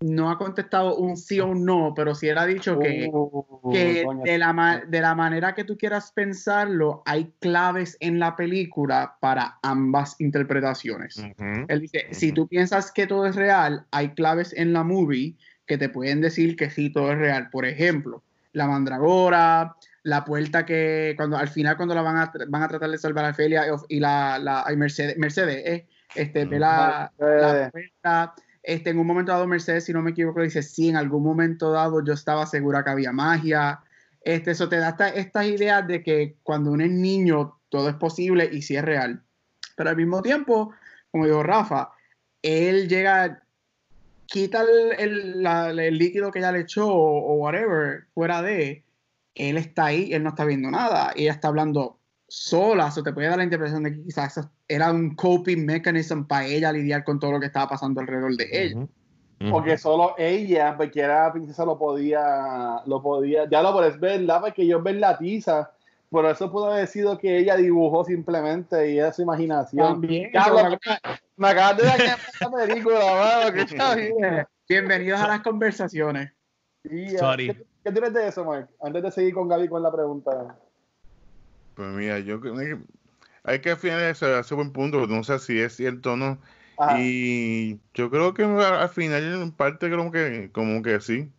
[0.00, 3.70] no ha contestado un sí o un no, pero sí él ha dicho que, Uh,
[3.72, 4.22] que coño.
[4.24, 9.60] de, la, de la manera que tú quieras pensarlo, hay claves en la película para
[9.62, 11.18] ambas interpretaciones.
[11.18, 11.64] Ujú.
[11.68, 15.36] Él dice, si tú piensas que todo es real, hay claves en la movie
[15.72, 17.48] que te pueden decir que sí, todo es real.
[17.50, 22.62] Por ejemplo, la mandragora, la puerta que cuando al final cuando la van a, van
[22.62, 27.38] a tratar de salvar a Ophelia y la, Mercedes, Mercedes eh, este, ve la, Eh,
[27.40, 30.96] la puerta, este, en un momento dado Mercedes, si no me equivoco, dice, sí, en
[30.96, 33.80] algún momento dado yo estaba segura que había magia.
[34.20, 37.94] Este, eso te da esta- estas ideas de que cuando uno es niño todo es
[37.96, 39.22] posible y sí es real.
[39.74, 40.72] Pero al mismo tiempo,
[41.10, 41.90] como dijo Rafa,
[42.42, 43.41] él llega,
[44.32, 48.82] quita el, el- la- el líquido que ella le echó o, o whatever fuera de,
[49.34, 53.28] él está ahí, él no está viendo nada, ella está hablando sola, eso te puede
[53.28, 57.20] dar la interpretación de que quizás eso era un coping mechanism para ella lidiar con
[57.20, 58.76] todo lo que estaba pasando alrededor de ella.
[58.76, 58.88] Ujú,
[59.40, 59.50] ujú.
[59.50, 64.40] Porque solo ella, porque era princesa, lo podía, lo podía, ya lo puedes ver, ¿verdad?
[64.40, 65.72] Porque yo ver la tiza,
[66.08, 70.00] por eso pudo haber sido que ella dibujó simplemente y era su imaginación.
[70.00, 70.78] También, pero la-
[71.36, 74.46] me acabas de dar que esta película, mano, que está bien.
[74.68, 76.32] bienvenidos a las conversaciones.
[76.84, 77.46] Y, Sorry.
[77.46, 78.68] ¿Qué, qué tienes de eso, Mike?
[78.80, 80.58] Antes de seguir con Gaby con la pregunta.
[81.74, 82.78] Pues mira, yo creo que
[83.44, 86.38] hay que afinar ese, buen punto, no sé si es cierto o no.
[86.78, 86.98] Ajá.
[86.98, 91.30] Y yo creo que al al final, en parte, creo que, como que sí.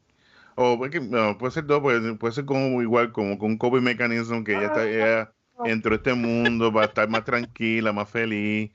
[0.56, 3.58] O puede, que- no, puede ser todo, puede, puede ser como igual, como con un
[3.58, 5.34] coping mechanism, que ella, está, ella
[5.66, 8.72] entró a este mundo para estar más tranquila, más feliz.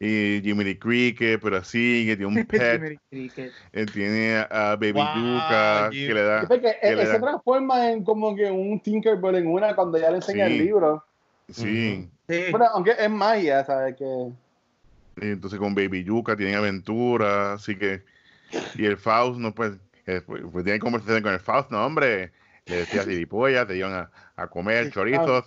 [0.00, 5.90] Y Jimmy Lee Cricket, pero así, que tiene un pet, eh, tiene a, Baby Wow,
[5.90, 6.44] que le da.
[6.46, 9.98] Porque que él, le se da- transforma en como que un Tinkerbell en una cuando
[9.98, 10.52] ya le enseña Sí.
[10.52, 11.04] el libro.
[11.48, 12.08] Sí.
[12.28, 12.44] Sí.
[12.52, 13.96] Pero aunque es magia, ¿sabes?
[13.96, 14.04] Que...
[15.20, 18.02] Y entonces con Baby Yuka tienen aventura, así que.
[18.76, 19.72] Y el Faust, no pues,
[20.06, 22.32] eh, pues, pues tienen conversación con el Faust, no, hombre.
[22.66, 25.44] Le decía gilipollas, te iban a, a comer chorizos.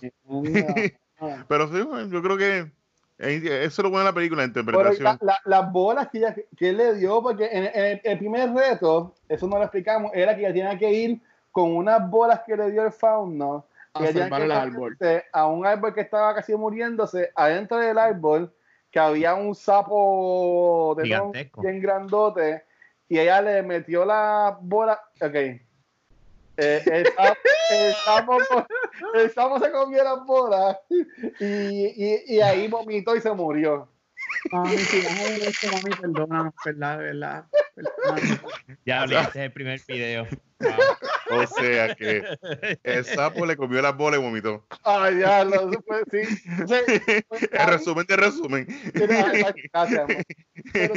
[1.20, 2.70] Ah, Pero sí, bueno, yo creo que
[3.30, 5.04] eso es lo bueno de la película, la interpretación.
[5.04, 8.18] la- la- las bolas que, ella, que él le dio, porque en, en el, el
[8.18, 12.40] primer reto, eso no lo explicamos, era que ella tenía que ir con unas bolas
[12.46, 14.98] que le dio el fauno A salvar el árbol.
[15.32, 18.52] a un árbol que estaba casi muriéndose, adentro del árbol,
[18.90, 21.04] que había un sapo de
[21.62, 22.64] bien grandote,
[23.08, 25.00] y ella le metió la bola.
[25.20, 25.60] Ok.
[26.62, 27.38] Eh, el, sapo,
[27.70, 28.66] el, sapo,
[29.14, 30.76] el sapo se comió las bolas
[31.40, 33.88] y, y, y ahí vomitó y se murió.
[34.52, 37.44] Mami, si vas a ver esto, mami, perdóname, verdad, verdad.
[38.84, 40.26] Ya hablé, este es el primer video.
[40.60, 41.40] Wow.
[41.42, 42.22] O sea que
[42.84, 44.64] el sapo le comió las bolas y vomitó.
[44.84, 46.36] Ay, ya, lo, eso fue- sí.
[46.36, 48.66] Sí, El resumen de resumen.
[48.94, 50.16] Gracias, gracias, amor.
[50.72, 50.94] Pero,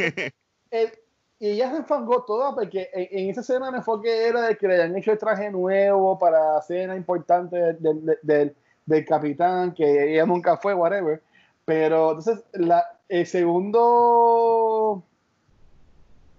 [0.72, 0.92] eh,
[1.40, 4.68] y ella se enfangó toda porque en, en esa escena el enfoque era de que
[4.68, 9.74] le habían hecho el traje nuevo para la escena importante del, del- del- del capitán,
[9.74, 11.22] que ella nunca fue, whatever.
[11.66, 15.04] Pero entonces la, el segundo,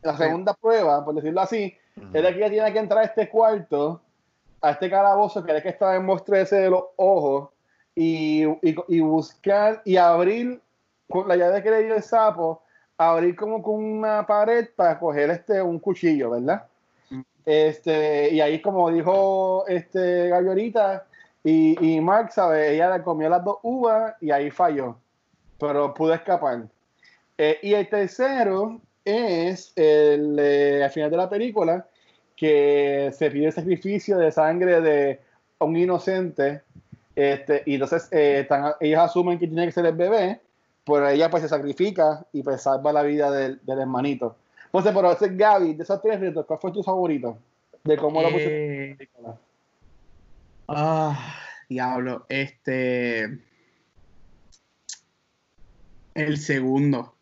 [0.03, 0.23] la Sí.
[0.23, 1.75] segunda prueba, por decirlo así,
[2.13, 4.01] era que ella tenía que entrar a este cuarto,
[4.61, 7.51] a este calabozo que era que estaba en mostre ese de los ojos,
[7.95, 10.61] y, y, y buscar y abrir
[11.09, 12.63] con la llave que le dio el sapo,
[12.99, 16.67] abrir como con una pared para coger este un cuchillo, ¿verdad?
[17.45, 20.31] Este, y ahí, como dijo este
[21.45, 22.73] y, y Mark, ¿sabes?
[22.73, 24.97] Ella le comió las dos uvas y ahí falló.
[25.61, 26.65] Pero pudo escapar.
[27.39, 31.87] Eh, y el tercero es el, eh, al final de la película
[32.35, 35.21] que se pide el sacrificio de sangre de
[35.61, 36.63] un inocente
[37.15, 40.41] este, y entonces eh, están- ellos asumen que tiene que ser el bebé,
[40.87, 44.37] pero ella pues se sacrifica y pues salva la vida del, del hermanito.
[44.67, 47.39] Entonces, pero ese Gaby, de esos tres retos, ¿cuál fue tu favorito?
[47.83, 49.09] De cómo lo pusiste Eh.
[50.69, 51.35] Ah,
[51.69, 52.27] diablo.
[52.29, 53.39] Este.
[56.15, 57.15] El segundo.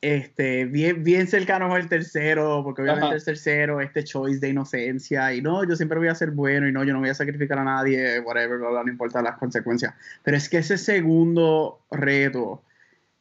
[0.00, 3.16] Este, bien, bien cercano al tercero, porque obviamente Ajá.
[3.16, 6.72] el tercero, este choice de inocencia, y no, yo siempre voy a ser bueno, y
[6.72, 9.94] no, yo no voy a sacrificar a nadie, whatever, bla, bla, no importa las consecuencias.
[10.22, 12.62] Pero es que ese segundo reto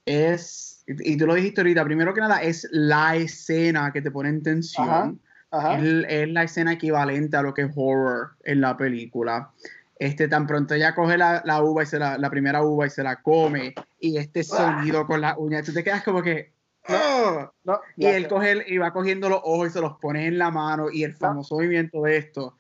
[0.07, 4.29] es, y tú lo dijiste ahorita, primero que nada, es la escena que te pone
[4.29, 4.87] en tensión.
[4.89, 5.13] Ajá.
[5.51, 5.77] Ajá.
[5.77, 9.51] Es, es la escena equivalente a lo que es horror en la película.
[9.99, 12.89] Este, tan pronto ella coge la, la uva y se la, la primera uva y
[12.89, 16.51] se la come, y este sonido con la uña, tú te quedas como que.
[16.87, 17.49] "Ugh".
[17.63, 20.51] No, Y él coge y va cogiendo los ojos y se los pone en la
[20.51, 22.57] mano, y el famoso movimiento de esto.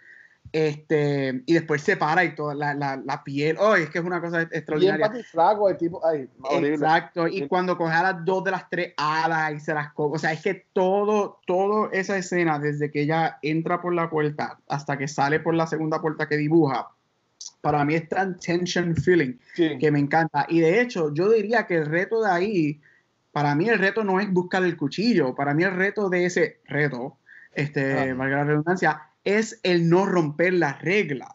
[0.51, 3.57] Este, y después se para y toda la, la, la piel.
[3.59, 5.07] Oh, es que es una cosa extraordinaria.
[5.07, 6.05] patiflaco, el tipo.
[6.05, 6.75] Ay, horrible.
[6.75, 10.15] Exacto, y cuando coge a las dos de las tres alas y se las come,
[10.15, 14.59] o sea, es que todo, todo esa escena, desde que ella entra por la puerta
[14.67, 16.87] hasta que sale por la segunda puerta que dibuja,
[17.61, 19.77] para mí es tan tension feeling Sí.
[19.79, 20.45] que me encanta.
[20.49, 22.81] Y de hecho, yo diría que el reto de ahí,
[23.31, 26.61] para mí el reto no es buscar el cuchillo, para mí el reto de ese
[26.65, 27.17] reto,
[27.53, 28.13] este, Ah.
[28.15, 31.27] valga la redundancia, es el no romper la regla.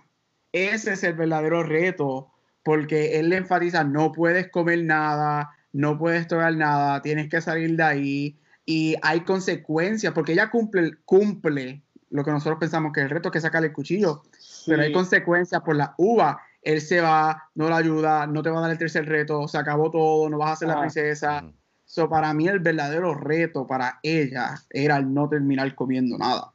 [0.53, 2.31] Ese es el verdadero reto,
[2.65, 7.77] porque él le enfatiza, no puedes comer nada, no puedes tocar nada, tienes que salir
[7.77, 13.05] de ahí, y hay consecuencias, porque ella cumple, cumple lo que nosotros pensamos que es
[13.05, 14.23] el reto, que es sacarle el cuchillo,
[14.67, 16.41] pero hay consecuencias por la uva.
[16.63, 19.59] Él se va, no la ayuda, no te va a dar el tercer reto, se
[19.59, 20.81] acabó todo, no vas a ser la Ah.
[20.81, 21.45] princesa.
[21.85, 26.52] So, para mí el verdadero reto para ella era el no terminar comiendo nada.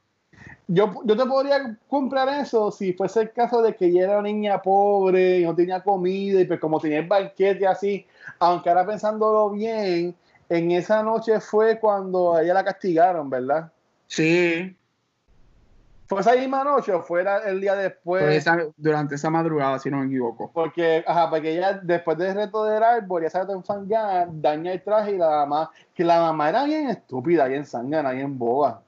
[0.70, 4.28] Yo, yo te podría comprar eso si fuese el caso de que ella era una
[4.28, 8.06] niña pobre y no tenía comida y pues como tenía el banquete así,
[8.40, 10.14] aunque ahora pensándolo bien,
[10.50, 13.72] en esa noche fue cuando a ella la castigaron, ¿verdad?
[14.08, 14.76] Sí,
[16.08, 18.38] ¿Fue esa misma noche o fue el día después?
[18.38, 20.50] esa- durante esa madrugada, si no me equivoco.
[20.54, 25.12] Porque, ajá, porque ella después del reto del árbol, ya sabe enfangar, daña el traje
[25.12, 28.82] y la mamá, que la mamá era bien estúpida, bien sangana, bien boba.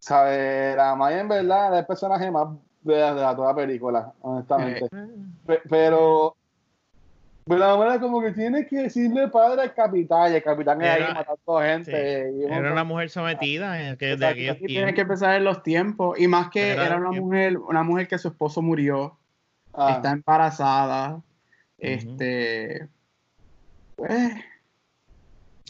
[0.00, 0.76] ¿Sabes?
[0.76, 2.48] La mamá en verdad era el personaje más
[2.82, 4.88] de la, de la toda película, honestamente.
[5.46, 6.34] Pe- pero,
[7.46, 10.80] pero la mamá era como que tiene que decirle padre al capitán, y el capitán
[10.80, 12.44] era ahí Era- matando gente.
[12.46, 15.08] Era una mujer sometida en aquel, de aquellos Y tienes que tiempos.
[15.20, 16.18] pensar en los tiempos.
[16.18, 17.26] Y más que Era una tiempo.
[17.26, 19.16] mujer, una mujer que su esposo murió,
[19.74, 21.20] Ah, está embarazada.
[21.78, 22.88] Este.
[23.96, 24.32] Pues,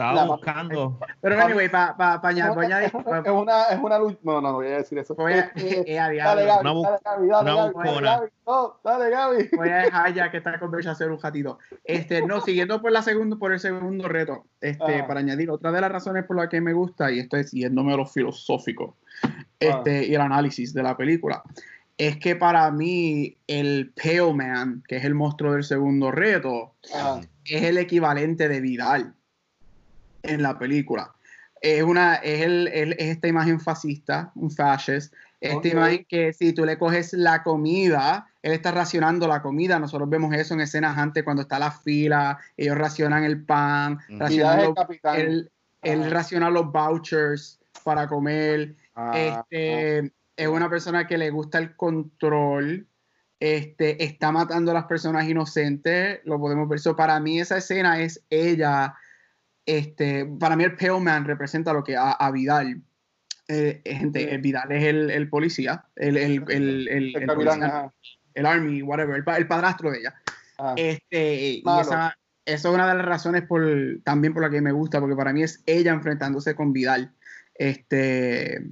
[0.00, 0.98] Estaba La- buscando.
[1.20, 4.18] pero anyway, para pa, pa añadir- pa es, una, es una, es una lucha.
[4.22, 5.14] No, no, no voy a decir eso.
[5.14, 6.46] voy a, Eh, eh, a Dale, diablo.
[6.46, 8.00] Gaby, Una bu- dale, Gaby, dale, Gaby, dale.
[8.06, 8.28] Gaby.
[8.46, 9.48] No, dale, Gaby.
[9.56, 11.58] voy a dejar ya que esta conversación un ratito.
[11.84, 15.06] Este, no, siguiendo por la segundo, por el segundo reto, este, Ajá.
[15.06, 17.92] para añadir otra de las razones por las que me gusta, y esto es yéndome
[17.92, 18.96] a lo filosófico,
[19.58, 21.42] este, y el análisis de la película,
[21.98, 27.20] es que para mí el Pale Man, que es el monstruo del segundo reto, Ah,
[27.44, 29.14] es el equivalente de Vidal
[30.22, 31.12] en la película.
[31.60, 35.66] Es, una, es, el, el- es esta imagen fascista, un fascist, esta Ok.
[35.66, 39.78] imagen que si tú le coges la comida, él está racionando la comida.
[39.78, 44.18] Nosotros vemos eso en escenas antes cuando está la fila, ellos racionan el pan, y
[44.18, 45.16] racionan los- capitán.
[45.20, 45.50] él,
[45.82, 48.74] él raciona los vouchers para comer.
[48.94, 52.86] Ah, este, es una persona que le gusta el control.
[53.38, 56.78] Este, está matando a las personas inocentes, lo podemos ver.
[56.80, 58.94] So, para mí esa escena es ella.
[59.66, 62.82] Este, para mí el Pale Man representa lo que a, a Vidal.
[63.48, 67.92] Eh, eh, gente, el Vidal es el, el policía, el, el, el, policía,
[68.44, 70.14] army, whatever, el, pa- el padrastro de ella.
[70.56, 70.74] ajá.
[70.76, 73.62] Este, y esa, esa es una de las razones por,
[74.04, 77.12] también por la que me gusta, porque para mí es ella enfrentándose con Vidal.
[77.54, 78.62] Este,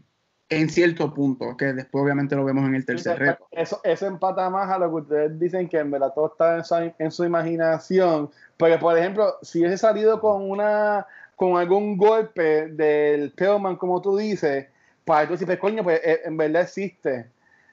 [0.51, 3.49] en cierto punto, que después obviamente lo vemos en el tercer reto.
[3.51, 6.65] Eso, eso empata más a lo que ustedes dicen que en verdad todo está en
[6.65, 8.31] su, en su imaginación.
[8.59, 11.07] Porque, por ejemplo, si hubiese salido con una
[11.37, 14.67] con algún golpe del Pillman, como tú dices,
[15.05, 17.27] pues tú pues, coño, pues eh, en verdad existe.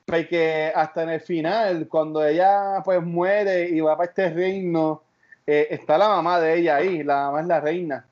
[0.05, 5.01] Porque hasta en el final, cuando ella pues muere y va para este reino,
[5.47, 8.05] eh, está la mamá de ella ahí, la mamá es la reina.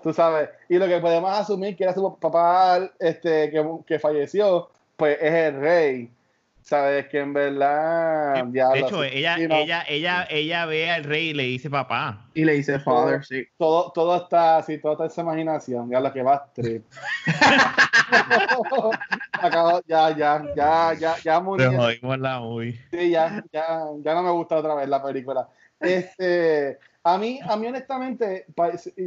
[0.00, 0.50] Tú sabes.
[0.68, 5.32] Y lo que podemos asumir que era su papá este, que, que falleció, pues es
[5.32, 6.10] el rey.
[6.64, 8.42] Sabes que en verdad.
[8.46, 12.26] De hecho, ella, ella, ella, ella ve al rey y le dice papá.
[12.32, 13.46] Y le dice father, sí.
[13.58, 15.90] Todo, todo está así, toda esa imaginación.
[15.90, 16.82] Ya lo que va trip.
[19.86, 21.70] ya, ya, ya, ya, ya murió.
[22.16, 22.80] la muy.
[22.90, 25.46] Sí, ya, ya, ya no me gusta otra vez la película.
[25.78, 28.46] Este, a mí, a mí honestamente,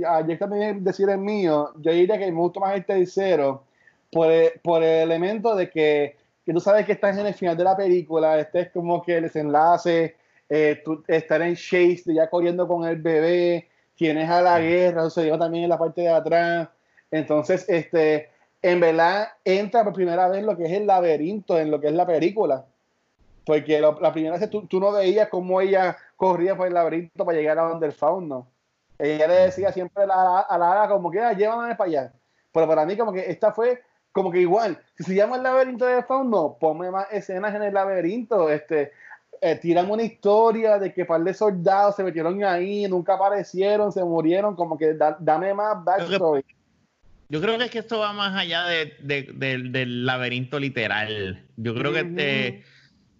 [0.08, 3.64] ayer también decir el mío, yo diría que me gusta más el tercero
[4.12, 7.58] por el, por el elemento de que que tú sabes que estás en el final
[7.58, 10.16] de la película, este es como que el desenlace,
[10.48, 15.38] eh, tú, estar en Chase, ya corriendo con el bebé, tienes a la guerra, sucedió
[15.38, 16.70] también en la parte de atrás.
[17.12, 18.30] Entonces, este,
[18.62, 21.94] en verdad, entra por primera vez lo que es el laberinto en lo que es
[21.94, 22.64] la película.
[23.46, 27.38] Porque la primera vez tú, tú, no veías cómo ella corría por el laberinto para
[27.38, 28.48] llegar a donde el fauno.
[28.98, 32.14] Ella le decía siempre a la, a la como que, ah, llévame para allá.
[32.54, 33.82] Pero para mí, como que esta fue
[34.18, 37.72] como que igual, si se llama el laberinto de Fauno, ponme más escenas en el
[37.72, 38.92] laberinto, este,
[39.44, 44.56] eh, una historia de que par de soldados se metieron ahí, nunca aparecieron, se murieron,
[44.56, 46.44] como que dame más backstory.
[47.30, 51.46] Yo creo que es que esto va más allá de, del laberinto literal.
[51.56, 52.64] Yo creo que este,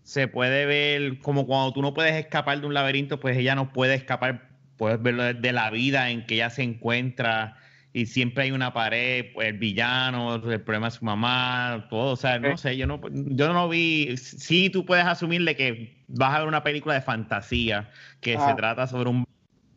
[0.02, 3.72] se puede ver como cuando tú no puedes escapar de un laberinto, pues ella no
[3.72, 7.56] puede escapar, puedes verlo de la vida en que ella se encuentra
[7.98, 12.16] y siempre hay una pared, pues, el villano, el problema de su mamá, todo, o
[12.16, 16.40] sea, no sé, yo no, yo no vi, sí tú puedes asumirle que vas a
[16.40, 17.90] ver una película de fantasía
[18.22, 19.26] que se trata sobre un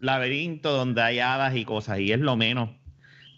[0.00, 2.68] laberinto donde hay hadas y cosas, y es lo menos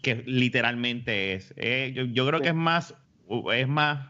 [0.03, 1.55] que literalmente es.
[1.57, 2.93] Eh, yo, creo que es más,
[3.55, 4.09] es más,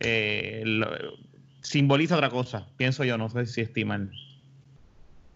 [0.00, 0.64] eh,
[1.60, 4.10] simboliza otra cosa, pienso yo, no sé si estiman.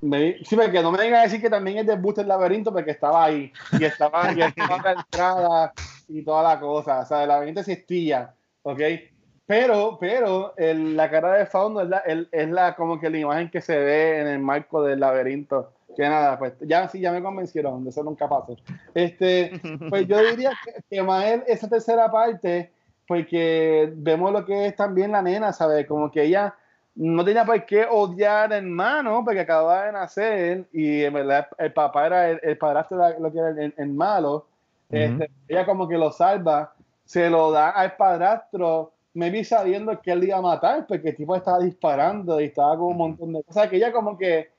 [0.01, 3.25] Sí, porque no me vengan a decir que también es de Booster Laberinto porque estaba
[3.25, 5.73] ahí y estaba, y estaba la entrada
[6.09, 7.01] y toda la cosa.
[7.01, 8.81] O sea, el laberinto existía, ¿ok?
[9.47, 13.61] Pero, pero la cara de Fauno es la, es la como que la imagen que
[13.61, 15.73] se ve en el marco del laberinto.
[15.97, 18.57] Que nada, pues ya sí, ya me convencieron, de eso nunca pasó.
[18.95, 22.73] Este, pues yo diría que, que Mael, esa tercera parte,
[23.09, 25.85] porque vemos lo que es también la nena, ¿sabes?
[25.87, 26.55] Como que ella
[26.95, 31.73] no tenía por qué odiar al hermano porque acababa de nacer y en verdad el
[31.73, 34.47] papá era el, padrastro lo que era el, malo.
[34.91, 36.75] Este, ella como que lo salva,
[37.05, 41.17] se lo da al padrastro, me vi sabiendo que él iba a matar porque el
[41.17, 43.69] tipo estaba disparando y estaba con un montón de cosas.
[43.69, 44.51] Que ella como que,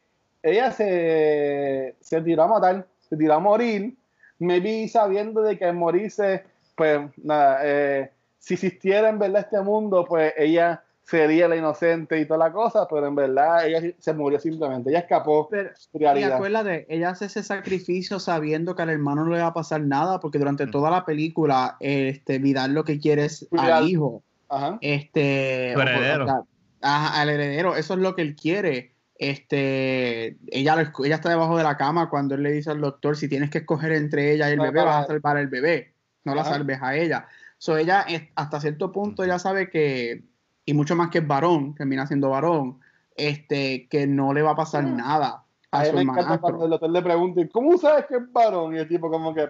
[0.44, 3.96] ella se, se tiró a matar, se tiró a morir,
[4.40, 6.44] me vi sabiendo de que al morirse,
[6.76, 12.26] pues nada, eh, si existiera en verdad este mundo, pues ella sería la inocente y
[12.26, 15.48] toda la cosa, pero en verdad ella se murió simplemente, ella escapó.
[15.50, 19.54] Pero, y acuérdate, ella hace ese sacrificio sabiendo que al hermano no le va a
[19.54, 20.72] pasar nada, porque durante mm.
[20.72, 24.24] toda la película, este, Vidal lo que quiere es al hijo.
[24.50, 24.78] Ajá.
[24.82, 26.48] Este, heredero.
[26.82, 28.94] al heredero, eso es lo que él quiere.
[29.18, 33.30] Este, ella, ella está debajo de la cama cuando él le dice al doctor, si
[33.30, 35.94] tienes que escoger entre ella y el bebé, vas a salvar al bebé,
[36.24, 37.28] no la salves a ella.
[37.60, 40.24] So, ella, hasta cierto punto, ella sabe que
[40.66, 42.80] y mucho más que es varón, termina siendo varón,
[43.16, 44.98] este, que no le va a pasar mm.
[44.98, 48.32] nada a, a su me encanta cuando el doctor le pregunta, ¿cómo sabes que es
[48.32, 48.76] varón?
[48.76, 49.50] Y el tipo como que,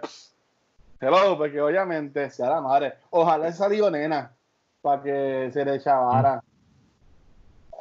[0.99, 2.93] hello, porque obviamente sea la madre.
[3.09, 4.31] Ojalá salió nena
[4.81, 6.43] para que se le chavara.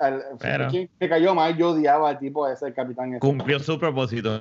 [0.01, 3.11] El, me cayó mal, yo odiaba al tipo ese, el capitán.
[3.11, 3.21] Ese.
[3.21, 4.41] Cumplió su propósito.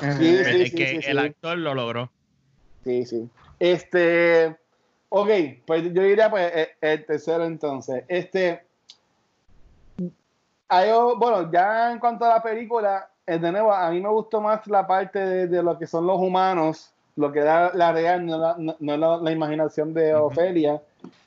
[0.00, 2.10] Sí, sí, sí, que el actor lo logró.
[2.84, 3.28] Sí, sí.
[3.58, 4.56] Este,
[5.16, 5.28] Ok,
[5.64, 8.02] pues yo diría pues eh, el, tercero entonces.
[8.08, 8.64] Este,
[11.16, 14.66] bueno, ya en cuanto a la película, eh, de nuevo, a mí me gustó más
[14.66, 18.56] la parte de, lo que son los humanos, lo que da la real, no
[18.96, 20.82] la, la, imaginación de Ofelia.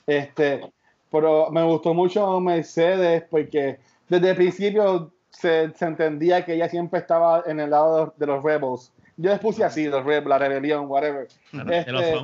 [0.05, 0.69] Este,
[1.09, 3.79] pero me gustó mucho Mercedes porque
[4.09, 8.43] desde el principio se, se, entendía que ella siempre estaba en el lado de, los
[8.43, 8.91] rebels.
[9.15, 11.29] Yo les puse así, los rebels, la rebelión, whatever.
[11.69, 12.15] Este,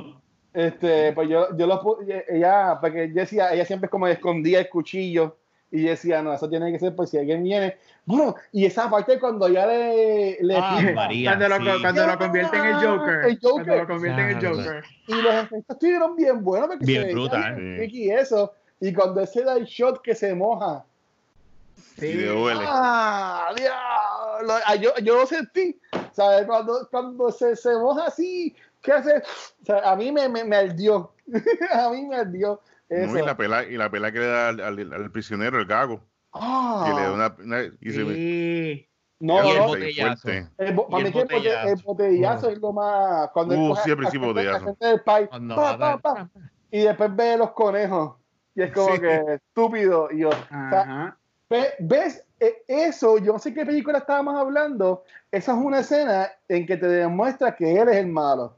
[0.54, 1.98] este, pues yo, yo lo
[2.28, 5.36] ella, porque yo decía, ella siempre como escondía el cuchillo
[5.72, 7.76] y yo decía, no, eso tiene que ser pues si alguien viene.
[8.06, 10.78] Bueno, y esa parte cuando ya le, le ah,
[11.24, 13.64] cuando, lo, cuando lo convierte en el Joker, el Joker.
[13.64, 14.84] Cuando lo convierte en el Joker.
[15.08, 17.88] Y los efectos estuvieron bien buenos porque bien se brutal.
[17.90, 18.52] y eso.
[18.80, 20.84] Y cuando ese da el shot que se moja.
[21.98, 22.64] Sí, y duele.
[22.64, 23.48] Ah.
[24.66, 25.76] Ah, yo, yo lo sentí.
[26.12, 26.46] ¿Sabes?
[26.46, 28.54] Cuando, cuando se, se moja así,
[28.84, 29.16] ¿Qué hace?
[29.16, 31.12] O sea, a mí me, me, me ardió.
[31.72, 32.60] a mí me ardió.
[32.88, 33.18] Eso.
[33.18, 36.00] y la pela, y la pela que le da al, al, prisionero, el gago.
[36.32, 38.88] Ah, y le da una, y sí.
[39.20, 40.22] No, Y el no, botellazo.
[40.22, 40.48] fuerte.
[40.58, 41.68] el bo- y para el mí botellazo.
[41.68, 43.30] el botellazo es lo más.
[43.30, 44.76] Cuando Uh, coge sí, al botellazo.
[44.78, 46.30] del pai, Cuando pa, pa, pa,
[46.70, 48.16] y después ve los conejos.
[48.54, 49.00] Y es como Sí.
[49.00, 50.08] que estúpido.
[50.12, 51.16] Y yo, o sea,
[51.78, 52.24] ¿Ves?
[52.40, 55.04] E- Eso, yo no sé qué película estábamos hablando.
[55.30, 58.56] Esa es una escena en que te demuestra que él es el malo.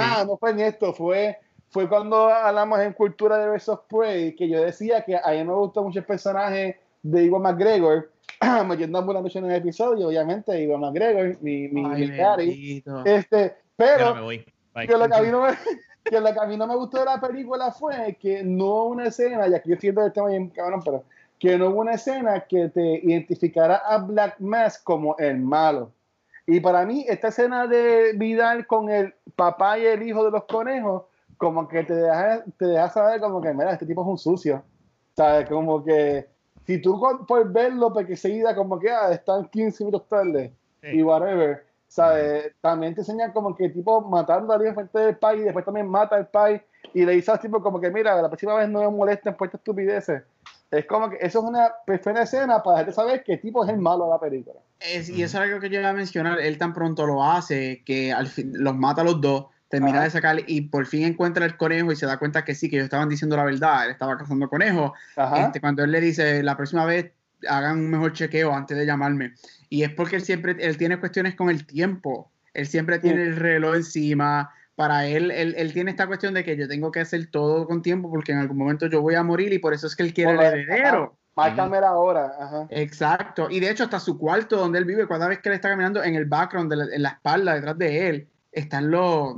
[0.00, 1.38] Ah, no fue en esto, fue,
[1.68, 5.52] fue cuando hablamos en Cultura de Versus Prey, que yo decía que a mí me
[5.52, 8.10] gustó mucho el personaje de Iwan McGregor,
[8.66, 12.84] metiendo ambulante en un episodio, obviamente, Iwan McGregor, mi, mi, Ay, mi.
[13.04, 14.44] Este, pero me
[14.86, 15.48] que lo que, a mí no me,
[16.04, 18.84] que lo que a mí no me gustó de la película fue que no hubo
[18.88, 21.04] una escena, y aquí yo siento el tema bien cabrón, pero
[21.38, 25.92] que no hubo una escena que te identificara a Black Mask como el malo.
[26.46, 30.44] Y para mí, esta escena de Vidal con el papá y el hijo de los
[30.44, 31.02] conejos,
[31.36, 34.62] como que te deja, te deja saber como que, mira, este tipo es un sucio.
[35.16, 35.48] ¿Sabes?
[35.48, 36.26] Como que
[36.66, 40.88] si tú por verlo, porque seguida como que ah, están 15 minutos tarde Sí.
[40.98, 42.52] y whatever, ¿sabes?
[42.60, 45.88] También te enseñan como que tipo matando a alguien frente del país y después también
[45.88, 46.60] mata al país
[46.92, 49.48] y le dices al tipo como que mira, la próxima vez no me molesten por
[49.48, 50.22] estas estupideces.
[50.70, 53.78] Es como que eso es una perfecta escena para dejarte saber qué tipo es el
[53.78, 54.60] malo de la película.
[54.80, 56.40] Es- y eso es algo que yo iba a mencionar.
[56.40, 60.04] Él tan pronto lo hace que al fin los mata a los dos, termina Ajá.
[60.04, 62.76] de sacar y por fin encuentra el conejo y se da cuenta que sí, que
[62.76, 63.84] ellos estaban diciendo la verdad.
[63.86, 64.92] Él estaba cazando conejos.
[65.36, 67.12] Este, cuando él le dice la próxima vez
[67.48, 69.34] hagan un mejor chequeo antes de llamarme.
[69.68, 72.30] Y es porque él siempre, él tiene cuestiones con el tiempo.
[72.54, 74.50] Él siempre tiene el reloj encima.
[74.76, 77.80] Para él, él, él tiene esta cuestión de que yo tengo que hacer todo con
[77.82, 80.12] tiempo porque en algún momento yo voy a morir y por eso es que él
[80.14, 81.16] quiere el heredero.
[81.34, 82.32] Márcame la hora.
[82.38, 82.66] Ajá.
[82.70, 83.48] Exacto.
[83.50, 86.02] Y de hecho, hasta su cuarto donde él vive, cada vez que él está caminando
[86.04, 89.36] en el background, de la- en la espalda, detrás de él, están los.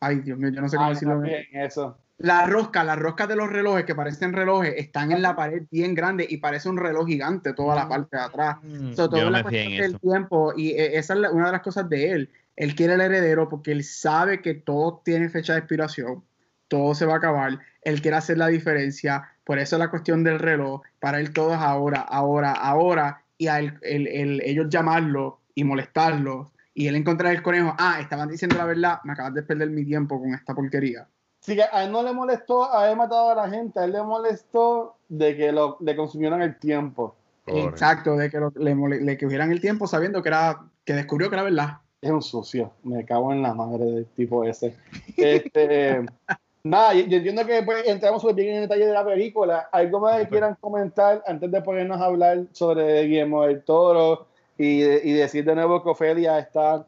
[0.00, 1.14] Ay, Dios mío, yo no sé cómo Ah, decirlo.
[1.14, 1.98] también eso.
[2.18, 5.94] Las roscas, las roscas de los relojes que parecen relojes, están en la pared bien
[5.94, 8.56] grande y parece un reloj gigante toda la parte de atrás.
[8.62, 11.88] Mm, So, la cuestión del tiempo y eh, esa es la- una de las cosas
[11.90, 12.30] de él.
[12.56, 16.24] Él quiere el heredero porque él sabe que todo tiene fecha de expiración,
[16.68, 17.58] todo se va a acabar.
[17.82, 20.80] Él quiere hacer la diferencia, por eso la cuestión del reloj.
[20.98, 25.64] Para él todo es ahora, ahora, ahora y a él- él- él- ellos llamarlo y
[25.64, 27.74] molestarlo y él encontrar el conejo.
[27.78, 31.06] Ah, estaban diciendo la verdad, me acabas de perder mi tiempo con esta porquería.
[31.46, 34.02] Así que a él no le molestó haber matado a la gente, a él le
[34.02, 37.14] molestó de que lo, le consumieron el tiempo.
[37.46, 41.36] Exacto, de que lo- le, le cogieran el tiempo sabiendo que era que descubrió que
[41.36, 41.78] era verdad.
[42.00, 44.74] Es un sucio, me cago en la madre del tipo ese.
[45.16, 46.04] Este,
[46.64, 49.68] nada, yo, yo entiendo que pues, entramos súper bien en el detalle de la película.
[49.70, 54.26] ¿Algo más que quieran comentar antes de ponernos a hablar sobre Guillermo del Toro
[54.58, 56.84] y, y decir de nuevo que Ofelia está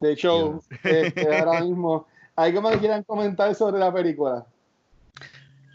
[0.00, 2.06] de show este, ahora mismo?
[2.36, 4.46] ¿Algo más que quieran comentar sobre la película?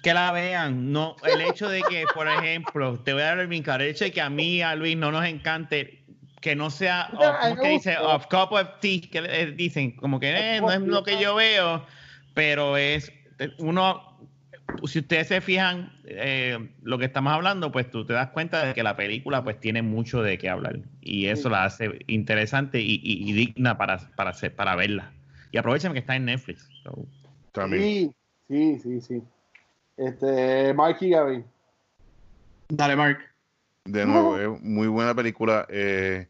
[0.04, 0.92] Que la vean.
[0.92, 3.52] No, el hecho de que, por ejemplo, te voy a dar el
[3.82, 6.04] hecho de que a mí, a Luis, no nos encante
[6.42, 7.98] que no sea, No, of- a mí ¿cómo me que dice?
[7.98, 11.36] Of cup of tea, que eh, dicen, como que eh, no es lo que yo
[11.36, 11.84] veo,
[12.34, 13.12] pero es
[13.58, 14.20] uno,
[14.86, 18.74] si ustedes se fijan eh, lo que estamos hablando, pues tú te das cuenta de
[18.74, 21.50] que la película pues tiene mucho de qué hablar y eso Sí.
[21.50, 25.12] la hace interesante y, y- y digna para, para, hacer- para verla.
[25.52, 26.68] Y aprovechen que está en Netflix.
[26.84, 27.06] So,
[27.52, 27.84] También.
[27.84, 28.12] Sí,
[28.48, 29.24] sí, sí, sí.
[29.98, 31.44] Este, Mark y Gaby.
[32.70, 33.20] Dale, Mark.
[33.86, 35.66] De nuevo, es muy buena película.
[35.70, 36.28] eh,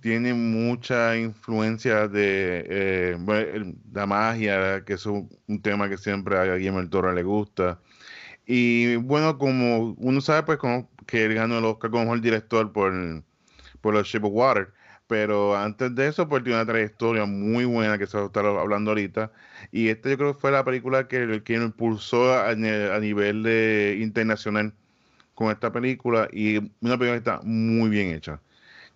[0.00, 5.96] tiene mucha influencia de eh, bueno, el- la magia, que es un, un tema que
[5.96, 7.80] siempre a Guillermo del Toro le gusta.
[8.46, 12.72] Y bueno, como uno sabe, pues como que él ganó el Oscar como mejor director
[12.72, 12.92] por,
[13.80, 14.72] por los Shape of Water.
[15.12, 18.46] Pero antes de eso, pues tiene una trayectoria muy buena que se va a estar
[18.46, 19.30] hablando ahorita.
[19.70, 23.98] Y esta yo creo que fue la película que, que lo impulsó a, nivel de,
[24.00, 24.72] internacional
[25.34, 28.40] con esta película y una película que está muy bien hecha.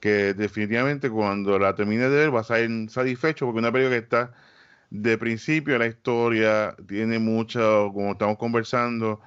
[0.01, 4.05] Que definitivamente cuando la termine de ver vas a ir satisfecho porque una película que
[4.05, 4.33] está
[4.91, 9.21] de principio a la historia, tiene mucho, como estamos conversando,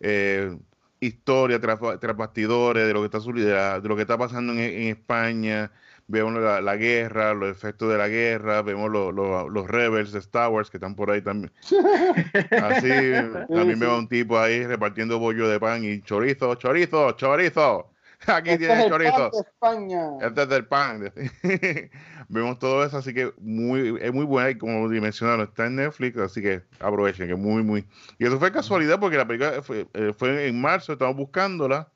[0.00, 0.56] eh,
[1.00, 4.88] historia tras, tras bastidores de lo que está de, de lo que está pasando en
[4.88, 5.70] España.
[6.12, 10.18] Vemos la, la guerra, los efectos de la guerra, vemos lo- lo- los rebels de
[10.18, 11.52] Star Wars que están por ahí también.
[12.62, 12.88] Así,
[13.48, 17.92] también veo a un tipo ahí repartiendo bollo de pan y chorizo, chorizo, chorizo.
[18.26, 19.30] Aquí Este es tienes el pan chorizo.
[19.30, 20.08] de España.
[20.20, 21.12] Este es del pan.
[22.28, 26.18] Vemos todo eso, así que muy, es muy buena y como mencionaron, está en Netflix,
[26.18, 27.86] así que aprovechen, que es muy, muy...
[28.18, 31.88] Y eso fue casualidad porque la película fue, eh, fue en marzo, estamos buscándola,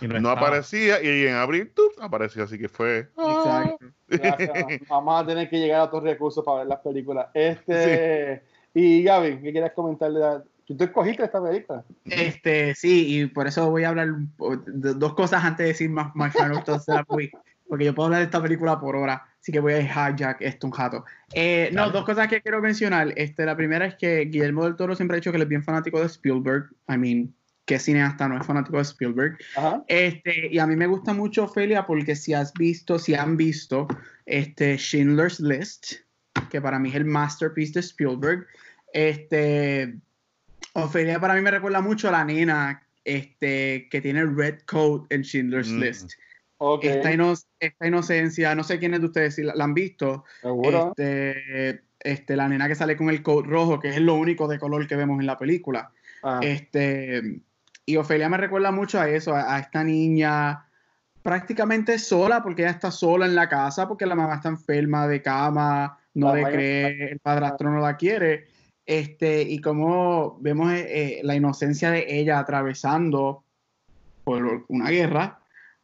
[0.00, 1.92] no aparecía y en abril ¡tup!
[2.00, 3.08] apareció, así que fue...
[3.16, 3.86] Exacto.
[4.08, 4.50] Gracias.
[4.88, 7.28] Vamos a tener que llegar a otros recursos para ver las películas.
[7.34, 8.42] Este,
[8.74, 10.24] Y Gaby, ¿qué quieres comentarle?
[10.24, 10.42] A...
[10.66, 11.84] ¿Tú escogiste esta película?
[12.04, 14.08] Este, sí, y por eso voy a hablar
[14.66, 16.62] de dos cosas antes de decir más My Final
[17.68, 20.66] porque yo puedo hablar de esta película por hora, así que voy a hijack esto
[20.66, 21.04] un jato.
[21.32, 23.12] Eh, no, dos cosas que quiero mencionar.
[23.16, 25.64] Este, la primera es que Guillermo del Toro siempre ha dicho que él es bien
[25.64, 26.70] fanático de Spielberg.
[26.88, 27.34] I mean,
[27.66, 29.36] ¿qué cineasta no es fanático de Spielberg?
[29.56, 29.84] Ajá.
[29.88, 33.86] Este, y a mí me gusta mucho Ophelia porque si has visto, si han visto
[34.24, 35.94] este Schindler's List,
[36.50, 38.46] que para mí es el masterpiece de Spielberg,
[38.92, 39.96] este,
[40.72, 45.06] Ophelia para mí me recuerda mucho a la nena este, que tiene el red coat
[45.10, 45.80] en Schindler's Mm.
[45.80, 46.10] List.
[46.82, 50.94] Esta, ino- esta inocencia, no sé quiénes de ustedes si la, la han visto, seguro.
[50.96, 54.58] este, este, la nena que sale con el coat rojo, que es lo único de
[54.58, 55.92] color que vemos en la película.
[56.22, 57.40] Ah, Este,
[57.86, 60.66] y Ofelia me recuerda mucho a eso, a, a esta niña
[61.22, 65.22] prácticamente sola, porque ella está sola en la casa, porque la mamá está enferma de
[65.22, 68.46] cama, no La le cree, el padrastro no la quiere.
[68.86, 73.42] Este, y como vemos eh, eh, la inocencia de ella atravesando
[74.22, 75.40] por una guerra,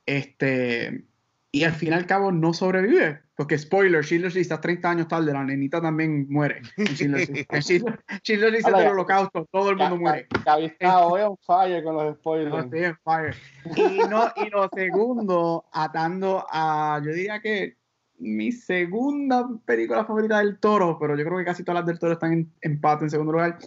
[0.07, 1.05] este,
[1.51, 3.21] y al fin y al cabo no sobrevive.
[3.43, 6.62] Porque, spoiler, Schindler's List está 30 años tarde, la nenita también muere.
[6.76, 7.53] en Schindler's List.
[7.53, 10.28] En Schindler- Schindler's List es del holocausto, todo el mundo muere.
[10.32, 12.51] Está hoy on fire con los spoilers.
[12.53, 13.34] No, estoy en fire.
[13.74, 17.78] Y, no, y lo segundo, atando a, yo diría que
[18.20, 22.12] mi segunda película favorita del toro, pero yo creo que casi todas las del toro
[22.12, 23.59] están en empate en segundo lugar,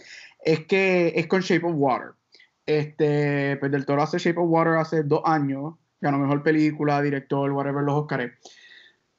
[0.42, 2.12] es que es con Shape of Water.
[2.66, 7.52] Este, pues del toro hace Shape of Water hace dos años, ganó mejor película, director,
[7.52, 8.32] whatever, los Oscars.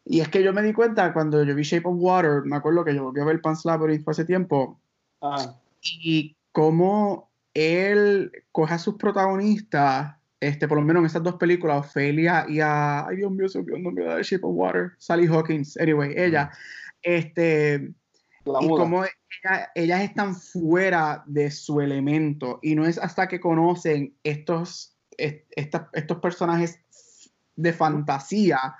[0.08, 2.84] Y es que yo me di cuenta cuando yo vi Shape of Water, me acuerdo
[2.84, 4.78] que yo volví a ver Pan's Labyrinth hace tiempo,
[5.20, 5.56] Ajá.
[5.82, 11.78] y cómo él coge a sus protagonistas, este, por lo menos en esas dos películas,
[11.86, 14.92] Ophelia y a, ay Dios mío, se me olvidó el nombre de Shape of Water,
[14.98, 16.50] Sally Hawkins, anyway, ella,
[17.02, 17.92] este,
[18.44, 23.40] La y cómo ella- ellas están fuera de su elemento, y no es hasta que
[23.40, 26.78] conocen estos, est- esta- estos personajes
[27.56, 28.76] de fantasía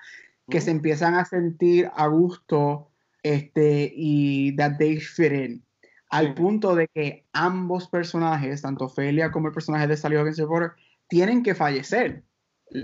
[0.49, 2.91] que se empiezan a sentir a gusto
[3.23, 5.65] este, y that they fit in.
[6.11, 6.33] Al Sí.
[6.35, 10.73] punto de que ambos personajes, tanto Ophelia como el personaje de Sally Hawkins Reporter,
[11.09, 12.23] tienen que fallecer.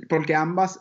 [0.08, 0.80] Porque ambas,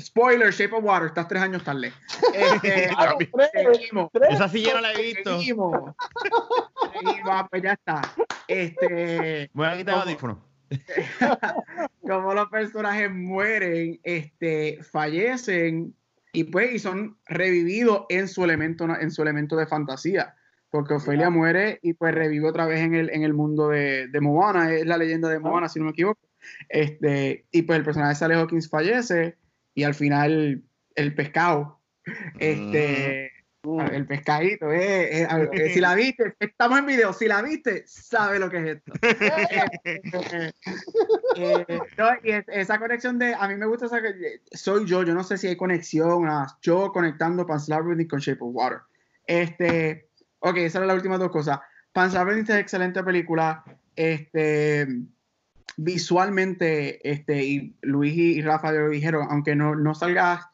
[0.00, 1.92] spoiler, Shape of Water, estás tres años tarde.
[2.34, 4.28] Este, Ah, tres, seguimos, tres.
[4.34, 5.38] Esa sí yo no la he visto.
[5.38, 5.94] seguimos.
[6.92, 8.02] Seguimos, ah, pues ya está.
[8.48, 10.42] Este, Voy a quitar el audífono.
[12.02, 15.94] como los personajes mueren, este, fallecen
[16.32, 20.34] y pues y son revividos en su elemento en su elemento de fantasía.
[20.70, 24.20] Porque Ofelia muere y pues revive otra vez en el, en el mundo de, de
[24.22, 26.20] Moana, es la leyenda de Moana, si no me equivoco.
[26.70, 29.36] Este, y pues el personaje de Sally Hawkins fallece
[29.74, 30.62] y al final
[30.94, 31.80] el pescado,
[32.38, 33.31] este, Mm.
[33.92, 37.42] El pescadito, eh, eh, a ver, eh, si la viste, estamos en video, si la
[37.42, 38.92] viste, sabe lo que es esto.
[41.34, 44.00] Eh, no, y es- esa conexión de, a mí me gusta esa,
[44.52, 48.40] soy yo, yo no sé si hay conexión, nada, yo conectando Pan's Labyrinth con Shape
[48.42, 48.80] of Water.
[49.26, 50.08] Este,
[50.40, 51.60] ok, esas eran las últimas dos cosas.
[51.92, 53.64] Pan's Labyrinth es excelente película,
[53.96, 54.86] este,
[55.78, 60.44] visualmente, este, y Luis y, Rafa lo dijeron, aunque no, no salgas,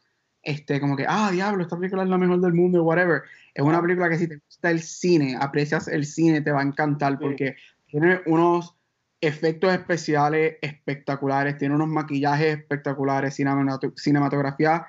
[0.49, 3.23] este, como que, ah, diablo, esta película es la mejor del mundo, whatever.
[3.53, 6.65] Es una película que si te gusta el cine, aprecias el cine, te va a
[6.65, 7.19] encantar Sí.
[7.21, 8.75] porque tiene unos
[9.21, 14.87] efectos especiales espectaculares, tiene unos maquillajes espectaculares, cinemato- cinematografía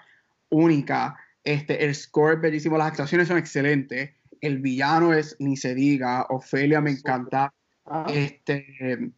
[0.50, 5.76] única, este, el score es bellísimo, las actuaciones son excelentes, el villano es ni se
[5.76, 7.54] diga, Ofelia me encanta,
[7.86, 8.06] Ajá.
[8.14, 9.12] este,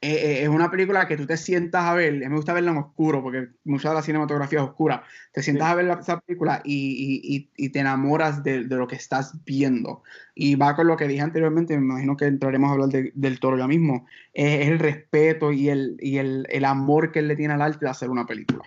[0.00, 2.78] eh, eh, es una película que tú te sientas a ver, me gusta verla en
[2.78, 5.72] oscuro porque mucha de la cinematografía es oscura, te sientas Sí.
[5.72, 8.96] a ver la- esa película y, y- y- y te enamoras de, de lo que
[8.96, 10.02] estás viendo.
[10.34, 13.38] Y va con lo que dije anteriormente, me imagino que entraremos a hablar de- del
[13.38, 17.28] toro ya mismo, es, es el respeto y, el, y el, el amor que él
[17.28, 18.62] le tiene al arte de hacer una película.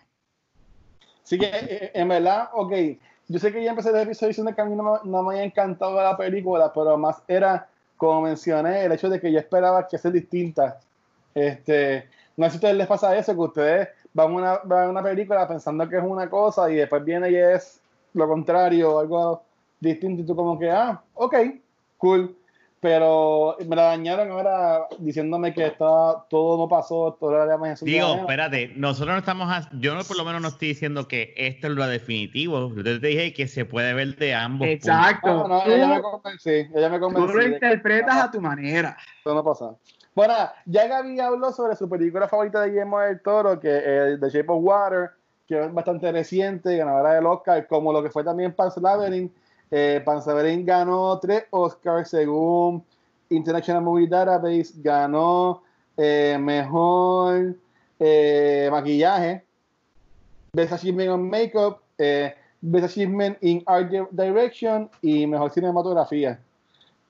[1.23, 2.71] Así que, eh, en verdad, ok,
[3.27, 5.33] yo sé que ya empecé el episodio diciendo que a mí no me, no me
[5.33, 7.67] había encantado la película, pero más era,
[7.97, 10.79] como mencioné, el hecho de que yo esperaba que sea distinta.
[11.35, 12.07] Este,
[12.37, 14.89] no sé si a ustedes les pasa eso, que ustedes van a una, van a
[14.89, 17.81] una película pensando que es una cosa y después viene y es
[18.13, 19.43] lo contrario, algo
[19.79, 21.35] distinto, y tú como que, ah, ok,
[21.97, 22.35] cool.
[22.79, 28.13] Pero me la dañaron ahora diciéndome que estaba, todo no pasó, todo era más Digo,
[28.15, 31.65] espérate, nosotros no estamos, a- yo no por lo menos no estoy diciendo que esto
[31.67, 32.71] es lo definitivo.
[32.75, 34.67] Yo te dije que se puede ver de ambos.
[34.67, 34.87] puntos.
[34.87, 35.47] Exacto.
[35.47, 37.33] No, no, ella me convencí, ella me Tú convencí.
[37.33, 38.97] lo de que interpretas a tu manera.
[39.19, 39.71] Eso no pasa.
[40.15, 40.33] Bueno,
[40.65, 44.45] ya Gaby habló sobre su película favorita de Guillermo del Toro, que es The Shape
[44.47, 45.11] of Water,
[45.45, 49.33] que es bastante reciente, ganadora del Oscar, como lo que fue también Pan's Labyrinth.
[49.71, 52.83] Eh, Pan's Labyrinth ganó tres Oscars según
[53.29, 55.63] International Movie Database, ganó
[55.97, 57.55] eh, mejor
[57.99, 59.43] eh, maquillaje,
[60.53, 66.39] Best Achievement on Makeup eh, Best Achievement in Art Direction y Mejor Cinematografía.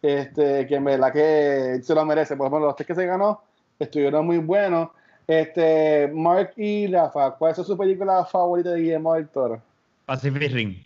[0.05, 2.35] Este, que en verdad que se lo merece.
[2.35, 3.41] Por ejemplo, los tres que se ganó
[3.79, 4.89] estuvieron muy buenos.
[5.27, 9.61] Este, Mark y Rafa, ¿cuál es su película favorita de Guillermo del Toro?
[10.05, 10.83] Pacific Rim.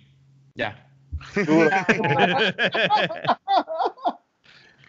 [0.56, 0.86] Ya.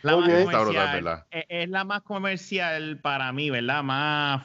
[0.02, 0.20] la Ok.
[0.26, 0.94] más Está brutal, comercial.
[0.94, 1.26] ¿verdad?
[1.30, 3.82] Es, es la más comercial para mí, ¿verdad?
[3.82, 4.44] Más,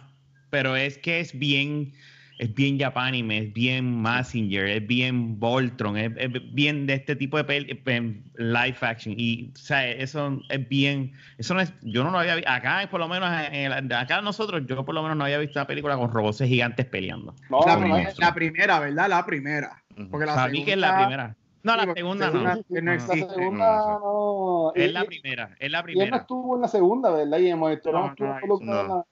[0.50, 1.94] pero es que es bien,
[2.38, 7.42] es bien Japanime, es bien Massinger, es bien Voltron, es, es bien de este tipo
[7.42, 12.12] de em, live action y, o sea, eso es bien, eso no es, yo no
[12.12, 15.18] lo había visto, acá por lo menos, en el- acá nosotros, yo por lo menos
[15.18, 17.34] no había visto una película con robots gigantes peleando.
[17.50, 18.28] No, La, no, pri- no, monstruo.
[18.28, 19.10] la primera, ¿verdad?
[19.10, 19.84] La primera.
[20.12, 21.36] Porque la Sabí que es la segunda- primera.
[21.64, 22.82] No, la segunda segunda- no.
[22.82, 24.72] no La segunda no.
[24.76, 26.18] Es Y- la y- primera, es la Y él no primera.
[26.18, 27.38] estuvo en la segunda, ¿verdad?
[27.40, 28.96] Del Toro No, no no, involucrado en no.
[28.98, 29.06] la-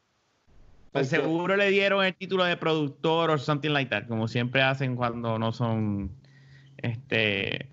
[0.94, 4.96] Pues seguro le dieron el título de productor o something like that, como siempre hacen
[4.96, 6.12] cuando no son
[6.78, 7.70] este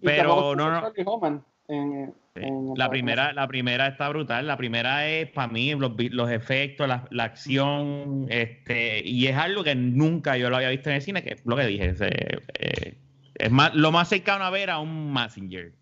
[0.00, 0.80] Y pero no, no.
[0.80, 5.72] Charlie Homan en- en la primera la primera está brutal la primera es para mí
[5.76, 10.70] los, los efectos la, la acción este y es algo que nunca yo lo había
[10.70, 12.98] visto en el cine que es lo que dije es, eh,
[13.36, 15.72] es más lo más cercano a ver a un Messenger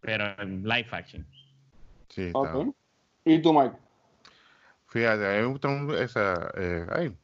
[0.00, 1.26] pero en live action
[2.08, 2.54] Sí, está.
[3.24, 3.74] ¿Y tú, Mike?
[4.92, 5.70] Fíjate, a mí me gusta
[6.02, 6.50] esa.
[6.56, 7.16] eh, ay,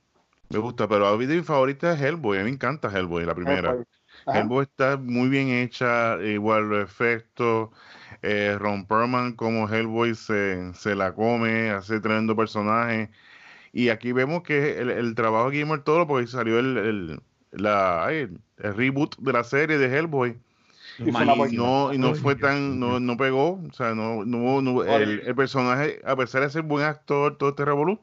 [0.51, 2.39] me gusta, pero a mí mi favorita es Hellboy.
[2.39, 3.81] A mí me encanta Hellboy, la primera.
[4.31, 4.65] Hellboy.
[4.65, 7.71] Está muy bien hecha, igual los efectos.
[8.23, 13.11] Eh, Ron Perlman como Hellboy se, se la come, hace tremendo personaje.
[13.73, 17.23] Y aquí vemos que el, el trabajo de Guillermo del Toro, porque salió el, el,
[17.53, 20.41] la, el reboot de la serie de Hellboy.
[20.99, 25.21] Y no, y no fue tan, no, no pegó, o sea, no, no, no- el,
[25.21, 28.01] el personaje, a pesar de ser buen actor, todo este revolú,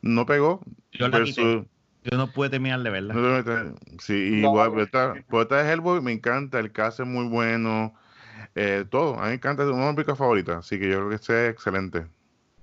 [0.00, 0.60] no pegó.
[0.92, 1.10] yo.
[1.10, 1.66] Versus-
[2.02, 5.14] yo no pude terminar de verla no te metas- sí, No, igual, no, pero esta,
[5.28, 7.94] pero esta de Hellboy me encanta, el cast es muy bueno,
[8.54, 10.96] eh, todo, a mí me encanta, es una de mis películas favoritas, así que yo
[10.96, 12.06] creo que este es excelente.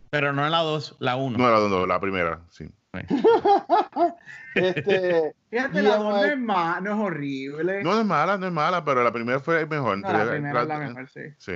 [0.10, 2.68] pero no la 2 la 1 No, la, no, la primera, sí.
[4.56, 7.84] Este, Fíjate, la dos no es, ma- no es horrible.
[7.84, 9.98] No, es mala, no es mala, pero la primera fue mejor.
[10.00, 11.22] No, la primera es la tra- mejor, sí.
[11.38, 11.54] Sí.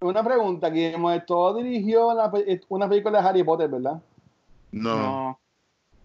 [0.00, 4.00] una pregunta, Guillermo del Toro dirigió una, pe- una película de Harry Potter, ¿verdad?
[4.72, 5.40] No, No.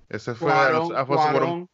[0.09, 1.69] ese fue Cuarón, Alfonso Cuarón.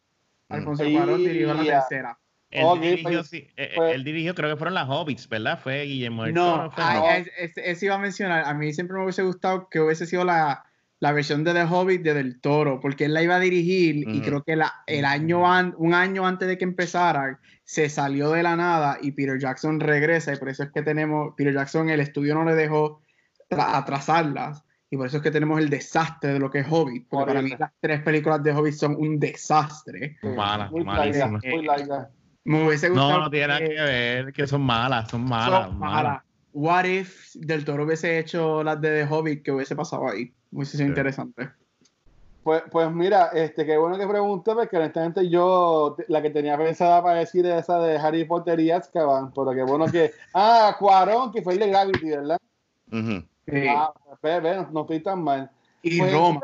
[0.48, 0.92] Alfonso Mm.
[0.94, 2.18] Cuarón dirigió la tercera.
[2.50, 5.58] Él, dirigió, pues- sí, eh, pues- él dirigió, creo que fueron las Hobbits, ¿verdad?
[5.60, 7.10] Fue Guillermo del No, Toro, fue- no.
[7.10, 8.44] es- es- ese iba a mencionar.
[8.44, 10.63] A mí siempre me hubiese gustado que hubiese sido la,
[11.00, 14.20] la versión de The Hobbit de Del Toro, porque él la iba a dirigir y
[14.22, 18.42] creo que la, el año an- un año antes de que empezara se salió de
[18.42, 22.00] la nada y Peter Jackson regresa y por eso es que tenemos, Peter Jackson, el
[22.00, 23.02] estudio no le dejó
[23.50, 27.06] tra- atrasarlas y por eso es que tenemos el desastre de lo que es Hobbit,
[27.08, 30.16] porque para mí las tres películas de Hobbit son un desastre.
[30.22, 31.26] Mala, Muy malísima.
[31.32, 32.10] larga, muy larga.
[32.44, 35.66] Me hubiese gustado No, no tiene nada que- que ver, que son malas, son malas,
[35.68, 36.02] son malas.
[36.04, 36.22] malas.
[36.52, 40.32] What if Del Toro hubiese hecho las de The Hobbit que hubiese pasado ahí?
[40.62, 40.82] Sido Sí.
[40.84, 41.50] interesante.
[42.42, 47.02] Pues, pues mira, este, qué bueno que pregunté, porque honestamente yo la que tenía pensada
[47.02, 50.12] para decir es esa de Harry Potter y Azkaban, pero qué bueno que...
[50.34, 52.38] Ah, Cuarón, que fue el de Gravity, ¿verdad?
[52.92, 53.24] Ujú.
[53.48, 53.66] Sí.
[53.68, 53.92] Ah,
[54.22, 55.50] ve, ve, no, no estoy tan mal.
[55.82, 56.40] y Pues, Roma.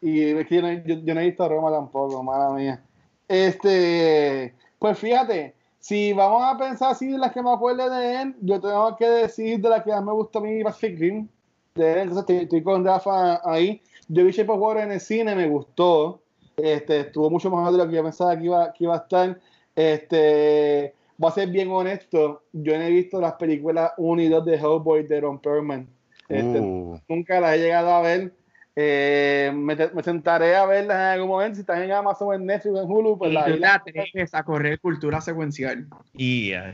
[0.00, 2.82] Y es que yo, no- yo- yo no he visto Roma tampoco, mala mía.
[3.28, 8.36] Este, pues fíjate, si vamos a pensar así de las que me acuerdo de él,
[8.40, 11.28] yo tengo que decir de las que más me gustó a mí Pacific Rim.
[11.74, 13.82] De él, entonces estoy, estoy con Rafa ahí.
[14.06, 16.22] Yo vi Shape of Water en el cine, me gustó.
[16.56, 19.40] Este, estuvo mucho mejor de lo que yo pensaba que iba, que iba a estar.
[19.74, 24.44] Este, voy a ser bien honesto, yo no he visto las películas 1 y 2
[24.44, 25.88] de Hellboy de Ron Perlman.
[26.28, 28.32] Este, Uh, nunca las he llegado a ver.
[28.76, 31.56] Eh, me, me sentaré a verlas en algún momento.
[31.56, 34.42] Si están en Amazon, en Netflix, en Hulu, pues Y las tú te atreves a
[34.44, 35.86] correr cultura secuencial.
[36.12, 36.72] Y Ah,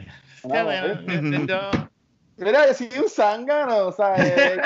[1.47, 1.71] yo-
[2.41, 4.57] Mira, yo un zángano, o sea, eh,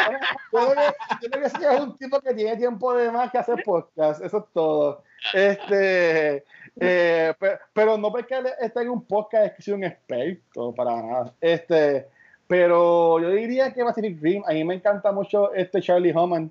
[0.52, 3.62] yo, creo que- yo que es un tipo que tiene tiempo de más que hacer
[3.64, 5.02] podcast, eso es todo.
[5.32, 6.44] Este,
[6.80, 11.02] eh, pe- pero, no porque esté en un podcast es que soy un experto, para
[11.02, 11.32] nada.
[11.40, 12.06] Este,
[12.46, 16.50] pero yo diría que Pacific Rim, a mí me encanta mucho este Charlie Homan,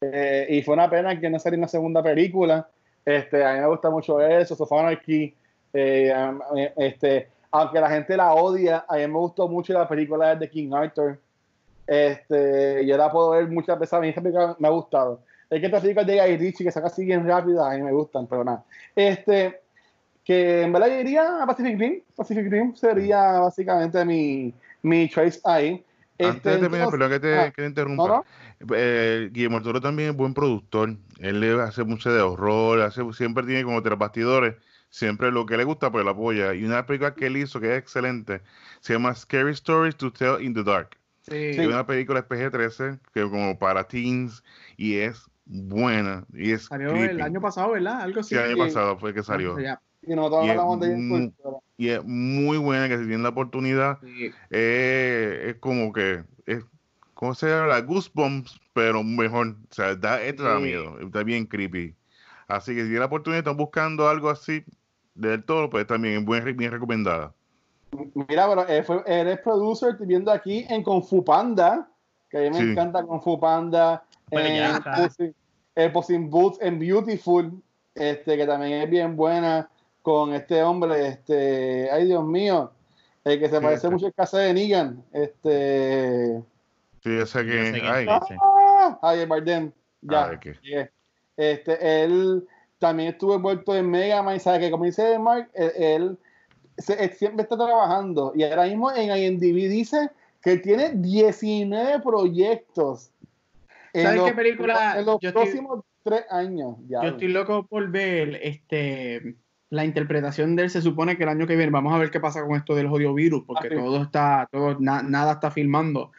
[0.00, 2.68] eh, y fue una pena que no saliera en la segunda película.
[3.04, 5.34] Este, a mí me gusta mucho eso, Sofanarchy,
[5.72, 6.12] eh,
[6.56, 10.50] eh, este, aunque la gente la odia, a mí me gustó mucho la película de
[10.50, 11.20] King Arthur.
[11.86, 14.12] Este, yo la puedo ver muchas veces, a mí
[14.58, 15.20] me ha gustado.
[15.48, 17.92] Es que estas películas de Guy Ritchie que saca así bien rápida, a mí me
[17.92, 18.64] gustan, pero nada.
[18.96, 19.60] Este,
[20.24, 22.00] que en verdad yo diría a Pacific Rim.
[22.16, 24.52] Pacific Rim sería básicamente mi,
[24.82, 25.84] mi choice ahí.
[26.18, 28.08] antes Este, de terminar, perdón que te, ah, que te interrumpa.
[28.08, 28.24] no.
[28.74, 30.96] Eh, Guillermo Toro también es buen productor.
[31.20, 34.56] Él le hace mucho de horror, hace, siempre tiene como tras bastidores,
[34.94, 36.54] siempre lo que le gusta, pues lo apoya.
[36.54, 38.42] Y una película que él hizo que es excelente,
[38.78, 40.96] se llama Scary Stories to Tell in the Dark.
[41.22, 41.34] Sí.
[41.34, 44.44] Es una película PG-13 que como para teens
[44.76, 48.02] y es buena y es Salió el año pasado, ¿verdad?
[48.02, 48.36] Algo así.
[48.36, 49.58] Sí, el año pasado fue que salió.
[49.58, 49.80] Ya.
[50.02, 51.56] Y es muy- cultura.
[51.76, 54.30] Y es muy buena que si tienen la oportunidad, Sí.
[54.50, 56.64] eh, es como que es
[57.14, 57.80] ¿cómo se llama?
[57.80, 59.56] Goosebumps, pero mejor.
[59.70, 60.64] O sea, da, esto da Sí.
[60.64, 61.96] miedo, está bien creepy.
[62.46, 64.62] Así que si tienen la oportunidad, están buscando algo así
[65.14, 67.32] del todo, pues también es buen- bien recomendada.
[68.28, 71.88] Mira, pero él fue- eres producer, estoy viendo aquí en Kung Fu Panda,
[72.28, 72.70] que a mí me Sí.
[72.72, 74.40] encanta Kung Fu Panda, en
[75.76, 77.52] eh, Puss in Boots, en Beautiful,
[77.94, 79.68] este, que también es bien buena,
[80.02, 82.72] con este hombre, este, ay Dios mío,
[83.24, 83.90] el que se Sí, parece este.
[83.90, 86.42] mucho al casa de Negan, este,
[87.02, 87.64] Sí, yo sé Yo que.
[87.66, 90.54] sé quién ay, ah, Javier Bardem, ya, Ah, ¿de qué?
[90.62, 90.90] llegué.
[91.36, 92.46] este, él
[92.78, 94.60] también estuvo envuelto en Mega Man, ¿sabes?
[94.60, 96.18] Que como dice Mark, él, él
[96.78, 100.10] se- él siempre está trabajando y ahora mismo en IMDb dice
[100.42, 103.10] que tiene 19 proyectos.
[103.94, 106.76] ¿Sabes los- qué película En los yo estoy- próximos tres años.
[106.88, 107.02] Ya.
[107.02, 109.36] Yo estoy loco por ver este
[109.70, 110.70] la interpretación de él.
[110.70, 112.88] Se supone que el año que viene vamos a ver qué pasa con esto del
[112.88, 116.12] jodido virus, porque Ah, todo está, todo, na- nada está filmando.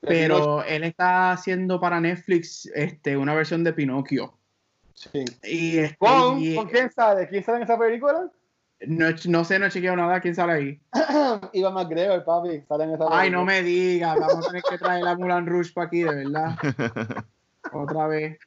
[0.00, 4.34] Pero él está haciendo para Netflix este, una versión de Pinocchio.
[5.00, 5.24] Sí.
[5.44, 7.26] Y, este, ¿Con, y- ¿Con quién sale?
[7.26, 8.30] ¿Quién sale en esa película?
[8.86, 10.20] no, no sé, no he chequeado nada.
[10.20, 10.80] ¿Quién sale ahí?
[11.54, 13.30] Iván McGregor, papi, sale en esa Ay, película.
[13.30, 14.16] no me digas.
[14.20, 16.54] Vamos a tener que traer la Mulan Rouge para aquí, de verdad.
[17.72, 18.38] Otra vez.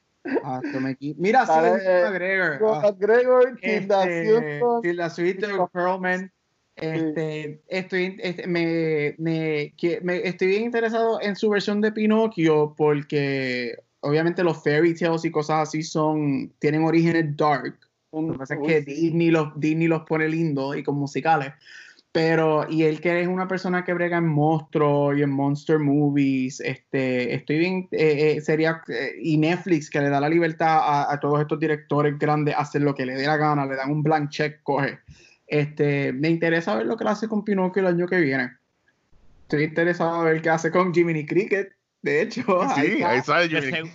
[0.44, 2.56] Ah, me Mira, sí, Sale, es Ewan McGregor.
[2.62, 2.82] Iván Ah.
[2.92, 4.82] McGregor, Tilda Este, Swinton.
[4.82, 6.32] Tilda Swinton, Perlman.
[6.76, 9.74] Este, estoy, este, me, me-
[10.28, 15.68] estoy bien interesado en su versión de Pinocchio porque obviamente los fairy tales y cosas
[15.70, 17.78] así son tienen orígenes dark.
[18.12, 21.52] Lo que pasa es que Disney los, Disney los pone lindos y con musicales.
[22.12, 26.60] Pero, y él que es una persona que brega en monstruos y en monster movies,
[26.60, 31.12] este, estoy bien, eh, eh, sería, eh, y Netflix que le da la libertad a,
[31.12, 33.90] a todos estos directores grandes a hacer lo que le dé la gana, le dan
[33.90, 35.00] un blank check, coge.
[35.48, 38.52] Este, me interesa ver lo que hace con Pinocchio el año que viene.
[39.44, 41.74] Estoy interesado a ver qué hace con Jiminy Cricket.
[42.04, 43.90] De hecho, ahí, sí, está, ahí sale Jimmy.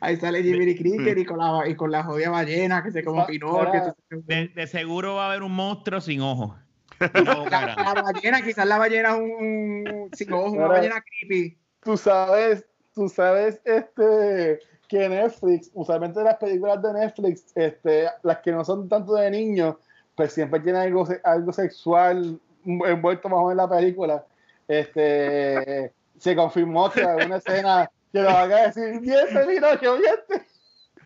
[0.00, 3.24] ahí sale Jiminy Cricket y con la, y con la jodida ballena que se come
[3.26, 3.94] Pinocchio.
[4.10, 6.56] de- de seguro va a haber un monstruo sin ojos.
[6.98, 11.58] Boca La, ballena, quizás la ballena es un, un sin ojos, una ballena creepy.
[11.82, 12.64] tú sabes,
[12.94, 14.58] tú sabes este
[14.88, 19.74] que Netflix, usualmente las películas de Netflix, este, las que no son tanto de niños,
[20.14, 24.24] pues siempre tienen algo, algo sexual envuelto más o menos en la película.
[24.66, 30.46] Este, se confirmó que alguna escena que lo haga decir, miente, mira, que miente.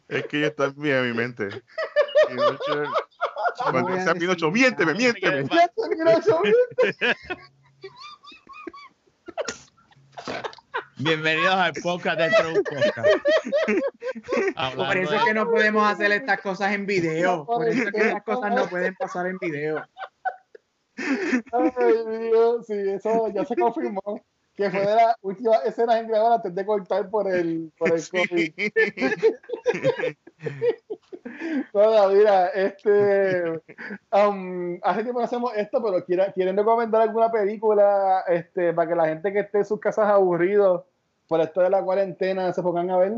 [0.09, 1.49] Es que ya está bien en mi mente.
[2.29, 2.93] Pinocho, No
[3.71, 5.49] cuando sea Pinocho, miénteme, miénteme.
[5.49, 7.15] Que.
[10.97, 13.09] Bienvenidos al podcast de podcast.
[14.77, 17.47] Por eso es que no podemos hacer estas cosas en video.
[17.47, 19.83] Por eso es que estas cosas no pueden pasar en video.
[20.97, 21.73] Ay,
[22.29, 24.21] Dios, sí, eso ya se confirmó.
[24.61, 28.03] Que fue de las últimas escenas en grabar antes de cortar por el, por el
[28.11, 28.53] COVID.
[31.73, 33.43] Bueno, mira, este,
[34.13, 38.95] um, hace tiempo no hacemos esto, pero quiera- quieren recomendar alguna película este, para que
[38.97, 40.83] la gente que esté en sus casas aburridos
[41.29, 43.13] por esto de la cuarentena se pongan a ver.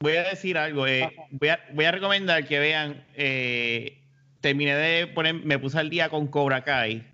[0.00, 0.86] Voy a decir algo.
[0.86, 3.04] eh, voy, a, voy a recomendar que vean.
[3.16, 3.98] eh,
[4.40, 7.04] terminé de poner, me puse al día con Cobra Kai.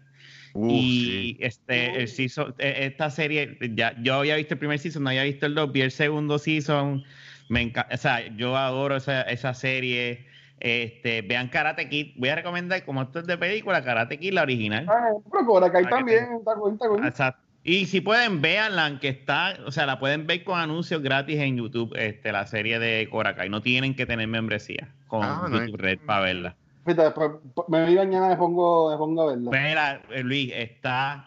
[0.55, 1.37] Uf, y sí.
[1.41, 5.25] este, el season- eh, esta serie, ya, yo había visto el primer season, no había
[5.25, 7.05] visto el dos, vi el segundo season.
[7.49, 10.27] Me encanta, o sea, yo adoro esa, esa serie.
[10.61, 12.13] Este, vean Karate Kid.
[12.17, 14.87] Voy a recomendar, como esto es de película, Karate Kid, la original.
[14.89, 17.07] Ah, pero Cobra Kai que también, está cool, está cool.
[17.07, 17.41] Exacto.
[17.65, 21.57] Y si pueden, véanla, que está, o sea, la pueden ver con anuncios gratis en
[21.57, 23.49] YouTube, este, la serie de Cobra Kai.
[23.51, 26.57] No tienen que tener membresía con Ah, no hay- YouTube Red para verla.
[26.85, 29.51] Fíjate, pues, pues, me vi mañana me pongo, me pongo a verla.
[29.51, 31.27] Mira, eh, Luis, está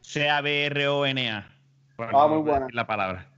[0.00, 1.48] C-A-B-R-O-N-A.
[1.98, 2.66] Ah, muy buena.
[2.72, 3.28] La palabra.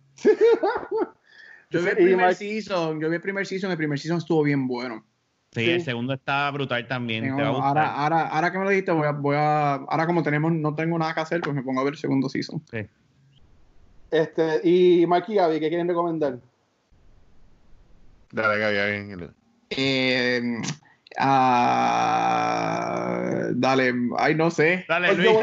[1.70, 4.42] Yo vi el primer Mike- season, yo vi el primer season, el primer season estuvo
[4.42, 5.05] bien bueno.
[5.53, 5.70] Sí, Sí.
[5.70, 7.24] el segundo está brutal también.
[7.24, 7.66] Tengo- te va a gustar.
[7.78, 10.74] ahora, ahora, ahora que me lo dijiste, voy a, voy a, ahora como tenemos, no
[10.74, 12.62] tengo nada que hacer, pues me pongo a ver el segundo season.
[12.70, 12.78] Sí.
[14.11, 16.38] Este, y Mark y Gaby, ¿qué quieren recomendar?
[18.32, 19.28] Dale, Gaby, ahí.
[19.70, 20.42] Eh,
[21.18, 23.20] ah,
[23.54, 24.84] dale, ay, no sé.
[24.88, 25.30] Dale, Pues Luis.
[25.30, 25.40] yo.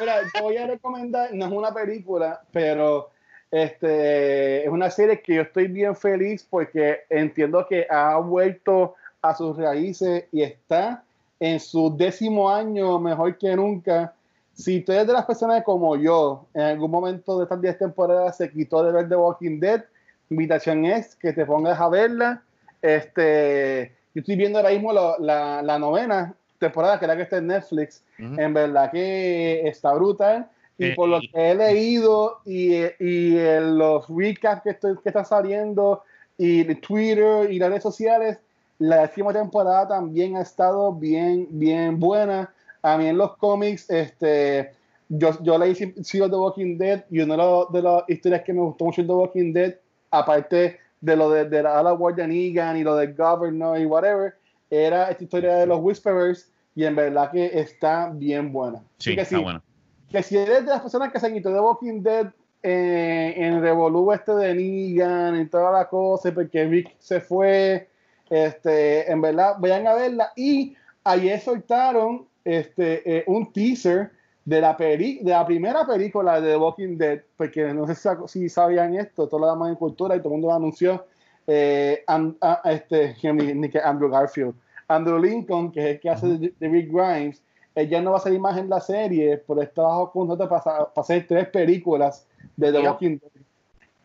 [0.00, 3.10] Mira, yo voy a recomendar, no es una película, pero
[3.50, 9.34] este, es una serie que yo estoy bien feliz porque entiendo que ha vuelto a
[9.34, 11.02] sus raíces y está
[11.40, 14.12] en su décimo año mejor que nunca.
[14.54, 18.36] Si tú eres de las personas como yo, en algún momento de estas 10 temporadas
[18.36, 19.84] se quitó de ver The Walking Dead,
[20.30, 22.42] invitación es que te pongas a verla.
[22.82, 27.38] Este, yo estoy viendo ahora mismo la, la novena temporada, que es la que está
[27.38, 28.02] en Netflix.
[28.38, 30.48] En verdad que está brutal.
[30.78, 35.24] Y Eh, por lo que he leído y, y los recaps que, estoy, que están
[35.26, 36.02] saliendo
[36.36, 38.38] y Twitter y las redes sociales,
[38.78, 42.52] la décima temporada también ha estado bien, bien buena.
[42.82, 44.72] A mí en los cómics, este,
[45.08, 47.36] yo, yo leí si- sigo The Walking Dead y una
[47.70, 49.74] de las historias que me gustó mucho de The Walking Dead,
[50.10, 54.34] aparte de lo de, de la, la Guardia Negan y lo del Governor y whatever,
[54.70, 58.78] era esta historia de los Whisperers y en verdad que está bien buena.
[58.78, 59.62] Así Sí, que está sí, bueno.
[60.10, 62.28] que si eres de las personas que se quitó de Walking Dead
[62.62, 67.88] eh, en Revolú este de Negan y toda la cosa, porque Rick se fue,
[68.30, 70.32] este, en verdad, vayan a verla.
[70.34, 70.74] Y
[71.04, 74.10] ayer soltaron este, eh, un teaser
[74.44, 78.08] de la, peli de la primera película de The Walking Dead, porque no sé si,
[78.26, 81.06] si sabían esto, todo lo demás en cultura y todo el mundo lo anunció.
[81.46, 84.54] Eh, and- ah, este, ni- ni que Andrew Garfield.
[84.88, 86.26] Andrew Lincoln, que es el que hace
[86.60, 87.42] Rick Grimes,
[87.74, 90.90] ella no va a salir más en la serie, pero está bajo contrato para, para
[90.96, 92.26] hacer tres películas
[92.56, 92.80] de The.
[92.80, 93.30] Walking Dead.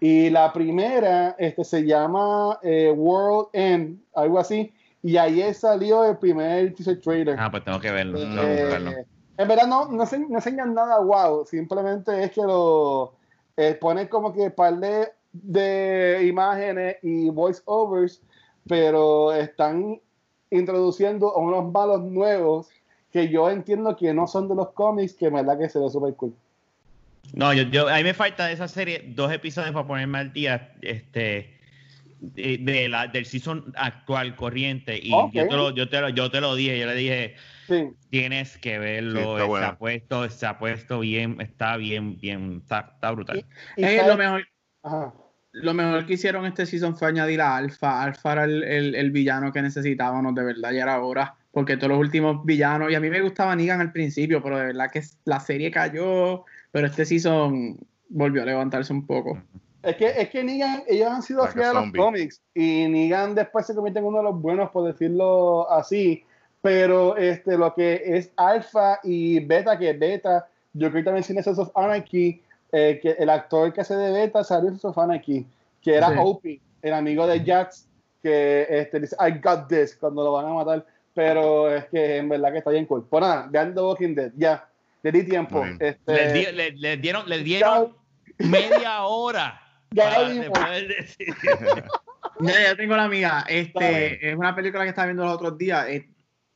[0.01, 4.71] Y la primera este, se llama eh, World End, algo así,
[5.03, 7.35] y ayer salió el primer teaser trailer.
[7.37, 8.17] Ah, pues tengo que verlo.
[8.17, 8.91] Eh, tengo que buscarlo.
[9.39, 13.13] En verdad no, no, ense- no enseñan nada wow, simplemente es que lo
[13.55, 18.21] eh, ponen como que par de, imágenes y voiceovers,
[18.67, 20.01] pero están
[20.49, 22.67] introduciendo unos malos nuevos
[23.13, 25.89] que yo entiendo que no son de los cómics, que en verdad que se ve
[25.89, 26.33] súper cool.
[27.33, 30.33] No, yo, yo, a mí me falta de esa serie dos episodios para ponerme al
[30.33, 31.58] día este,
[32.19, 34.99] de, de la, del season actual corriente.
[35.01, 37.35] Y yo, te lo, yo, te lo, yo te lo dije, yo le dije,
[37.67, 39.19] Sí, tienes que Sí, verlo.
[39.33, 39.67] está se, buena.
[39.67, 43.45] ha puesto, se ha puesto bien, está bien, bien, está, está brutal.
[43.77, 44.47] y Eh, sabes- lo, mejor,
[44.83, 45.13] Ajá.
[45.51, 48.01] lo mejor que hicieron este season fue añadir a Alpha.
[48.03, 51.35] Alpha era el, el- el villano que necesitábamos de verdad, ya era hora.
[51.51, 54.65] Porque todos los últimos villanos, y a mí me gustaba Negan al principio, pero de
[54.67, 57.77] verdad que la serie cayó, pero este season
[58.09, 59.41] volvió a levantarse un poco.
[59.81, 63.33] Es que, es que Negan, ellos han sido Like fieles a los cómics y Negan
[63.35, 66.23] después se convierte en uno de los buenos, por decirlo así.
[66.61, 71.25] Pero este, lo que es Alpha y Beta, que es Beta, yo creo que también
[71.25, 72.41] tiene Sons of Anarchy,
[72.73, 75.47] eh, que el actor que hace de Beta salió en Sons of Anarchy,
[75.81, 76.15] que era Sí.
[76.19, 77.87] Opie, el amigo de Jax,
[78.21, 80.85] que este, dice, I got this, cuando lo van a matar.
[81.13, 83.05] Pero es que en verdad que está bien cool.
[83.09, 84.67] Pues nada, vean The Walking Dead, ya.
[85.01, 85.63] Le di tiempo.
[85.79, 87.95] Este, Les, di- le- les dieron, les dieron
[88.37, 89.61] media hora.
[89.91, 90.47] Ya vimos.
[92.77, 93.45] tengo la amiga.
[93.47, 95.87] Este, es una película que estaba viendo los otros días.
[95.89, 96.07] eh,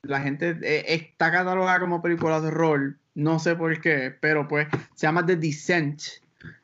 [0.04, 3.00] la gente eh, está catalogada como película de rol.
[3.16, 6.02] No sé por qué, pero pues se llama The Descent.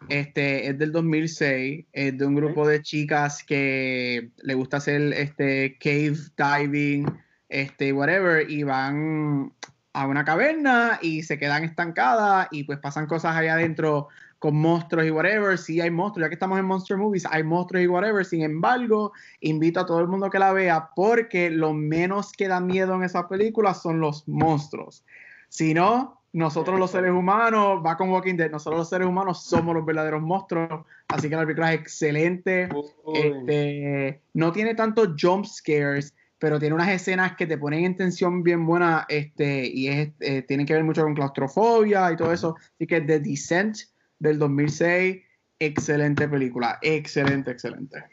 [0.09, 1.85] Este es del 2006.
[1.93, 7.05] Es de un grupo de chicas que le gusta hacer este cave diving,
[7.47, 9.53] este whatever, y van
[9.93, 14.09] a una caverna y se quedan estancadas y pues pasan cosas ahí adentro
[14.39, 15.57] con monstruos y whatever.
[15.57, 18.25] Sí hay monstruos, ya que estamos en Monster Movies, hay monstruos y whatever.
[18.25, 19.11] Sin embargo,
[19.41, 23.03] invito a todo el mundo que la vea porque lo menos que da miedo en
[23.03, 25.03] esa película son los monstruos.
[25.49, 29.75] Si no, nosotros los seres humanos, va con Walking Dead, nosotros los seres humanos somos
[29.75, 30.85] los verdaderos monstruos.
[31.07, 32.69] Así que la película es excelente.
[33.13, 38.43] Este, no tiene tantos jump scares, pero tiene unas escenas que te ponen en tensión
[38.43, 42.55] bien buena, este, y es, eh, tienen que ver mucho con claustrofobia y todo eso.
[42.75, 43.77] Así que The Descent
[44.19, 45.23] del 2006,
[45.59, 48.03] excelente película, excelente, excelente.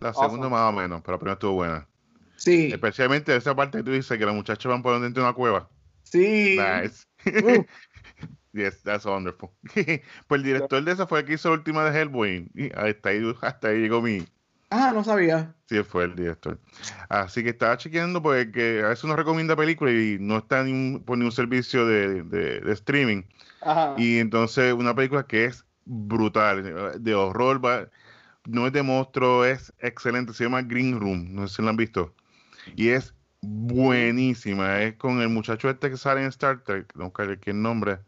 [0.00, 0.28] La Awesome.
[0.28, 1.86] segunda más o menos, pero la primera estuvo buena.
[2.36, 5.34] Sí, Especialmente esa parte que tú dices que los muchachos van por dentro de una
[5.34, 5.68] cueva.
[6.02, 6.58] Sí.
[6.58, 7.06] Nice.
[7.24, 7.64] Uh.
[8.52, 9.50] yes, that's wonderful.
[9.74, 12.48] pues el director de esa fue el que hizo la última de Hellboy.
[12.54, 14.26] Y hasta ahí, hasta ahí llegó mi.
[14.70, 15.54] Ah, no sabía.
[15.68, 16.58] Sí, fue el director.
[17.08, 21.02] Así que estaba chequeando porque a veces uno recomienda películas y no está ni un-
[21.04, 23.22] por ningún servicio de, de- de streaming.
[23.62, 23.94] Ajá.
[23.96, 27.88] Y entonces una película que es brutal, de horror, va-
[28.46, 31.76] no es de monstruo, es excelente, se llama Green Room, no sé si la han
[31.76, 32.14] visto.
[32.76, 37.38] Y es buenísima, es con el muchacho este que sale en Star Trek, no sé
[37.40, 37.98] qué nombre,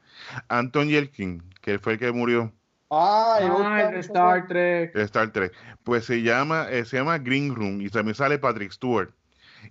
[0.48, 2.52] Anton Yelkin, que fue el que murió
[2.90, 4.94] Gusta Ah, el Star Trek.
[4.94, 5.52] de Star Trek.
[5.84, 9.10] Pues se llama, eh, se llama Green Room y también sale Patrick Stewart.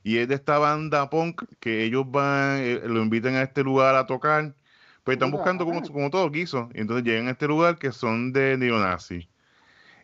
[0.03, 3.95] Y es de esta banda punk que ellos van, eh, lo invitan a este lugar
[3.95, 4.55] a tocar.
[5.03, 5.84] Pues están buscando como, ah.
[5.91, 6.70] como todo quiso.
[6.74, 9.28] Y entonces llegan a este lugar que son de neonazis.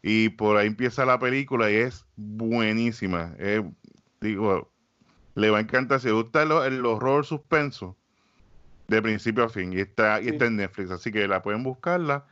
[0.01, 3.35] Y por ahí empieza la película y es buenísima.
[4.21, 4.71] Digo,
[5.35, 5.99] Le va a encantar.
[5.99, 7.97] Si le gusta el, el horror suspenso,
[8.87, 9.73] de principio a fin.
[9.73, 10.29] Y está, y Sí.
[10.31, 10.91] está en Netflix.
[10.91, 12.25] Así que la pueden buscarla.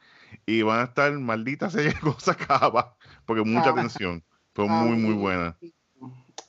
[0.46, 2.96] Y van a estar malditas serie cosas acaba.
[3.26, 3.72] Porque mucha Ah.
[3.72, 4.24] atención.
[4.54, 5.56] Fue Ah, muy, muy buena.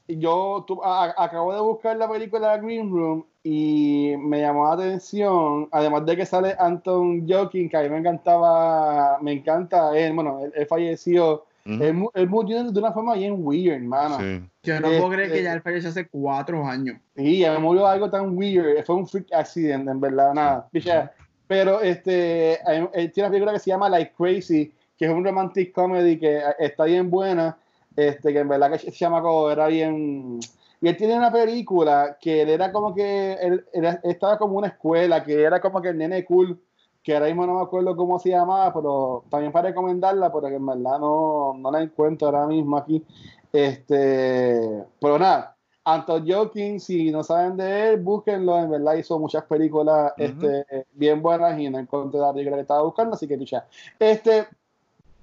[0.09, 5.69] Yo tu- a- acabo de buscar la película Green Room y me llamó la atención,
[5.73, 10.41] además de que sale Anton Joking, que a mí me encantaba, me encanta él, bueno,
[10.45, 14.19] él, él falleció, él, mu- él murió de una forma bien weird, hermano.
[14.19, 14.43] Sí.
[14.65, 16.97] Yo no Este- puedo creer que ya él falleció hace cuatro años.
[17.17, 20.69] Sí, él murió algo tan weird, fue un freak accident, en verdad, nada.
[20.73, 21.13] Picha.
[21.53, 25.23] Pero este, él, él tiene una película que se llama Like Crazy, que es un
[25.23, 27.59] romantic comedy que eh, está bien buena,
[27.95, 30.41] este, que en verdad que ese chamaco era bien...
[30.81, 34.69] Y él tiene una película que él era como que, él, él estaba como una
[34.69, 36.59] escuela, que era como que el nene cool,
[37.03, 40.65] que ahora mismo no me acuerdo cómo se llamaba, pero también para recomendarla, porque en
[40.65, 43.05] verdad no, no la encuentro ahora mismo aquí.
[43.53, 45.52] Este, pero nada,
[45.85, 50.25] Anton Joking, si no saben de él, búsquenlo, en verdad hizo muchas películas Ujú.
[50.25, 53.67] este, bien buenas y no encontré la película que estaba buscando, así que picha.
[53.99, 54.47] Este,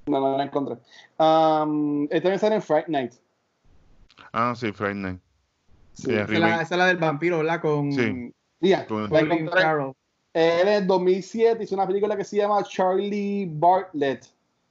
[0.08, 0.76] no, no la encontré.
[1.18, 3.14] Um, este también sale en Fright Night.
[4.34, 5.20] Ah, sí, Friday Night.
[5.94, 6.08] Sí.
[6.08, 7.62] Sí, Esa es, la, esa es la del vampiro, ¿verdad?
[7.62, 8.34] Con Sí.
[8.62, 9.62] Ya, Tú- la encontré.
[9.62, 9.94] Farrell.
[10.34, 14.26] Él en 2007 hizo una película que se llama Charlie Bartlett.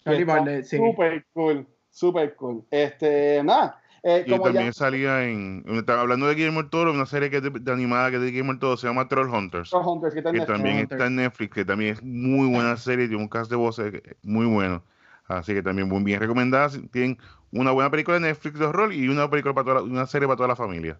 [0.04, 0.76] Charlie Bartlett, sí.
[0.76, 2.62] Super cool, super cool.
[2.70, 3.80] Este, nada.
[4.02, 5.64] Eh, Y como también ya, salía en.
[5.68, 8.28] estaba Hablando de Guillermo del Toro, una serie que de, de animada que es de
[8.28, 9.72] Guillermo del Toro se llama Troll Hunters.
[9.72, 10.92] Los Hunters, que está también Hunters.
[10.92, 14.46] está en Netflix, que también es muy buena serie, tiene un cast de voces muy
[14.46, 14.82] bueno.
[15.26, 16.70] Así que también muy bien recomendada.
[16.90, 17.18] Tienen
[17.52, 20.26] una buena película de Netflix de horror y una película para toda la- una serie
[20.26, 20.98] para toda la familia.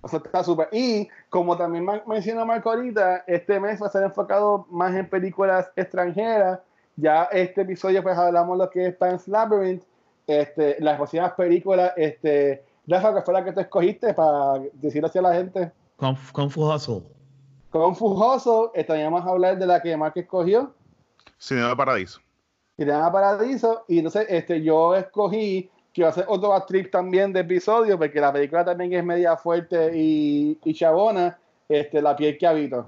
[0.00, 0.68] O sea, está súper.
[0.72, 5.70] Y como también mencionó Marco ahorita, este mes va a ser enfocado más en películas
[5.76, 6.60] extranjeras.
[6.96, 9.82] Ya este episodio pues hablamos lo que es Pan's Labyrinth,
[10.26, 15.22] este, las próximas películas, este, Rafa, que fue la que tú escogiste para decirlo hacia
[15.22, 15.72] la gente.
[15.98, 17.02] Conf- Confujoso.
[17.70, 20.72] Confujoso, también vamos a hablar de la que Marco escogió,
[21.38, 22.20] Cinema Paradiso.
[22.78, 27.40] llama Paradiso, y entonces este, yo escogí que va a ser otro trip también de
[27.40, 32.46] episodio, porque la película también es media fuerte y, y chabona, este, La piel que
[32.46, 32.86] habito.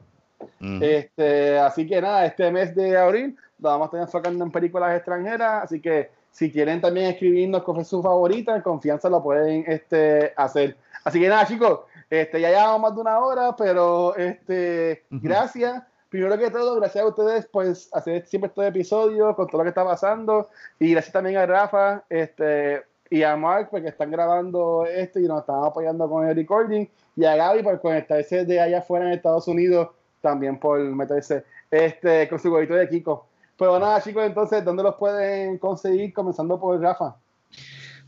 [0.61, 4.95] Este, así que nada, este mes de abril lo vamos a estar enfocando en películas
[4.97, 9.65] extranjeras, así que si quieren también escribirnos cuál fue su favorita, en confianza lo pueden
[9.67, 10.77] este, hacer.
[11.03, 11.81] Así que nada, chicos,
[12.11, 15.83] este, ya llevamos más de una hora, pero este, gracias.
[16.11, 19.71] Primero que todo, gracias a ustedes por hacer siempre estos episodios con todo lo que
[19.71, 20.51] está pasando.
[20.79, 25.41] Y gracias también a Rafa este, y a Mark porque están grabando esto y nos
[25.41, 26.87] están apoyando con el recording.
[27.17, 29.89] Y a Gaby por conectarse de allá afuera en Estados Unidos
[30.21, 33.27] también por meterse este, con su gorrito de Kiko.
[33.59, 36.13] Pero nada, chicos, entonces, ¿dónde los pueden conseguir?
[36.13, 37.17] Comenzando por Rafa.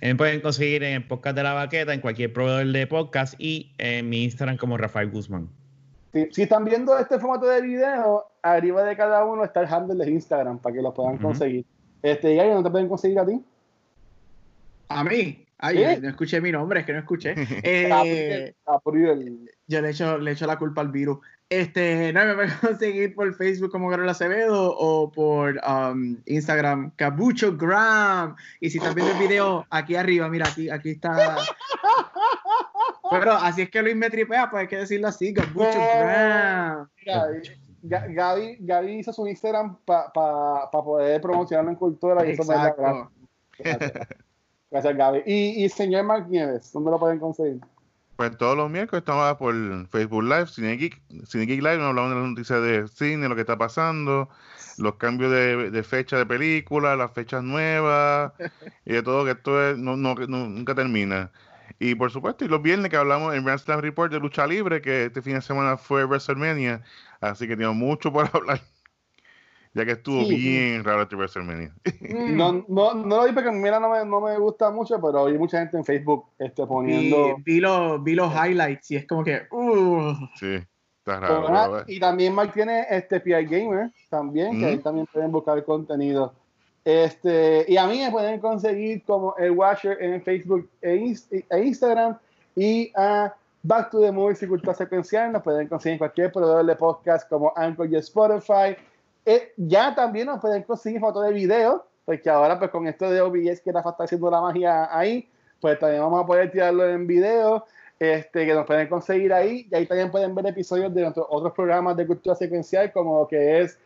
[0.01, 3.73] Me pueden conseguir en el podcast de la baqueta, en cualquier proveedor de podcast y
[3.79, 5.49] en mi Instagram como Rafael Guzmán.
[6.13, 10.05] Si, si están viendo este formato de video, arriba de cada uno está el handle
[10.05, 11.65] de Instagram para que los puedan conseguir.
[12.03, 13.43] Este, Gaby, ¿no te pueden conseguir a ti?
[14.89, 15.45] A mí.
[15.59, 16.01] Ay, ¿Sí?
[16.01, 17.35] no escuché mi nombre, es que no escuché.
[17.65, 18.55] Eh,
[19.67, 21.19] yo le echo, le echo la culpa al virus.
[21.51, 27.57] Este, no me pueden conseguir por Facebook como Carol Acevedo o por um, Instagram Cabucho
[27.57, 28.37] Gram.
[28.61, 31.37] Y si están viendo el video aquí arriba, mira, aquí, aquí está.
[33.11, 36.89] Pero así es que Luis me tripea, pues hay que decirlo así, Cabucho Gram.
[37.81, 43.11] Gaby, Gaby hizo su Instagram para poder promocionarlo en cultura y eso me da Exacto.
[43.59, 44.09] Gracias.
[44.71, 45.23] Gracias, Gaby.
[45.25, 47.61] Y, y señor Mark Nieves, ¿dónde lo pueden conseguir?
[48.19, 49.55] Pues todos los miércoles estamos por
[49.91, 53.37] Facebook Live, Cine Geek, Cine Geek Live, nos hablamos de las noticias de cine, lo
[53.37, 54.29] que está pasando,
[54.77, 58.33] los cambios de, de fecha de película, las fechas nuevas,
[58.85, 61.33] y de todo que esto es- no, no- nunca termina.
[61.79, 64.83] Y por supuesto, y los viernes que hablamos en Grand Slam Report de lucha libre,
[64.83, 66.83] que este fin de semana fue WrestleMania,
[67.21, 68.61] así que tengo mucho por hablar,
[69.79, 70.37] ya que estuvo Sí.
[70.37, 71.73] bien raro este WrestleMania.
[72.11, 75.39] No, no, no lo vi porque mira, no me, no me gusta mucho, pero vi
[75.39, 77.37] mucha gente en Facebook este, poniendo.
[77.45, 79.43] vi los, vi los highlights y es como que.
[79.51, 80.57] uh, Sí,
[80.99, 81.45] está raro.
[81.47, 84.67] pero, eh, y también Mike tiene este PI Gamer también, que Ujú.
[84.67, 86.35] ahí también pueden buscar contenido.
[86.85, 91.65] Este, y a mí me pueden conseguir como el Watcher en Facebook e, Inst- e
[91.65, 92.17] Instagram
[92.57, 95.31] y a Back to the Movies y Cultura Secuencial.
[95.33, 98.75] Nos pueden conseguir en cualquier proveedor de podcast como Anchor y Spotify.
[99.31, 103.21] Eh, ya también nos pueden conseguir fotos de video, porque ahora pues con esto de
[103.21, 105.29] OBS que Rafa está haciendo la magia ahí,
[105.61, 107.67] pues también vamos a poder tirarlo en video,
[107.99, 111.53] este, que nos pueden conseguir ahí, y ahí también pueden ver episodios de nuestros otros
[111.53, 113.79] programas de cultura secuencial, como lo que es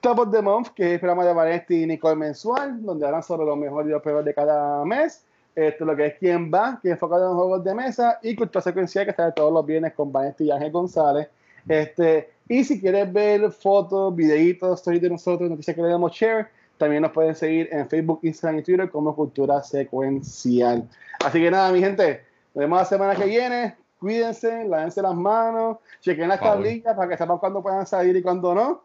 [0.00, 3.22] Top of the Month, que es el programa de Vanetti y Nicole mensual, donde hablan
[3.22, 5.24] sobre lo mejor y lo peor de cada mes.
[5.54, 9.06] Esto, lo que es Quién Va, que enfocado en juegos de mesa, y Cultura Secuencial,
[9.06, 11.28] que sale todos los viernes con Vanessa y Ángel González.
[11.70, 16.48] Este, y si quieres ver fotos, videitos, stories de nosotros, noticias que le damos share,
[16.78, 20.88] también nos pueden seguir en Facebook, Instagram y Twitter como Cultura Secuencial.
[21.24, 22.24] Así que nada, mi gente,
[22.54, 23.76] nos vemos la semana que viene.
[23.98, 28.54] Cuídense, lávense las manos, chequen las tablillas para que sepan cuándo puedan salir y cuándo
[28.54, 28.82] no.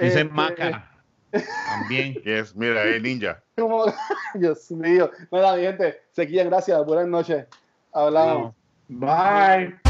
[0.00, 0.90] Dicen Este, maca.
[1.30, 2.14] También.
[2.24, 3.42] Yes, mira, el ninja.
[3.56, 3.84] como-
[4.34, 5.10] Dios mío.
[5.30, 6.84] Nada, mi gente, se quieren, gracias.
[6.84, 7.46] Buenas noches.
[7.92, 8.54] Hablamos.
[8.88, 9.85] Bye.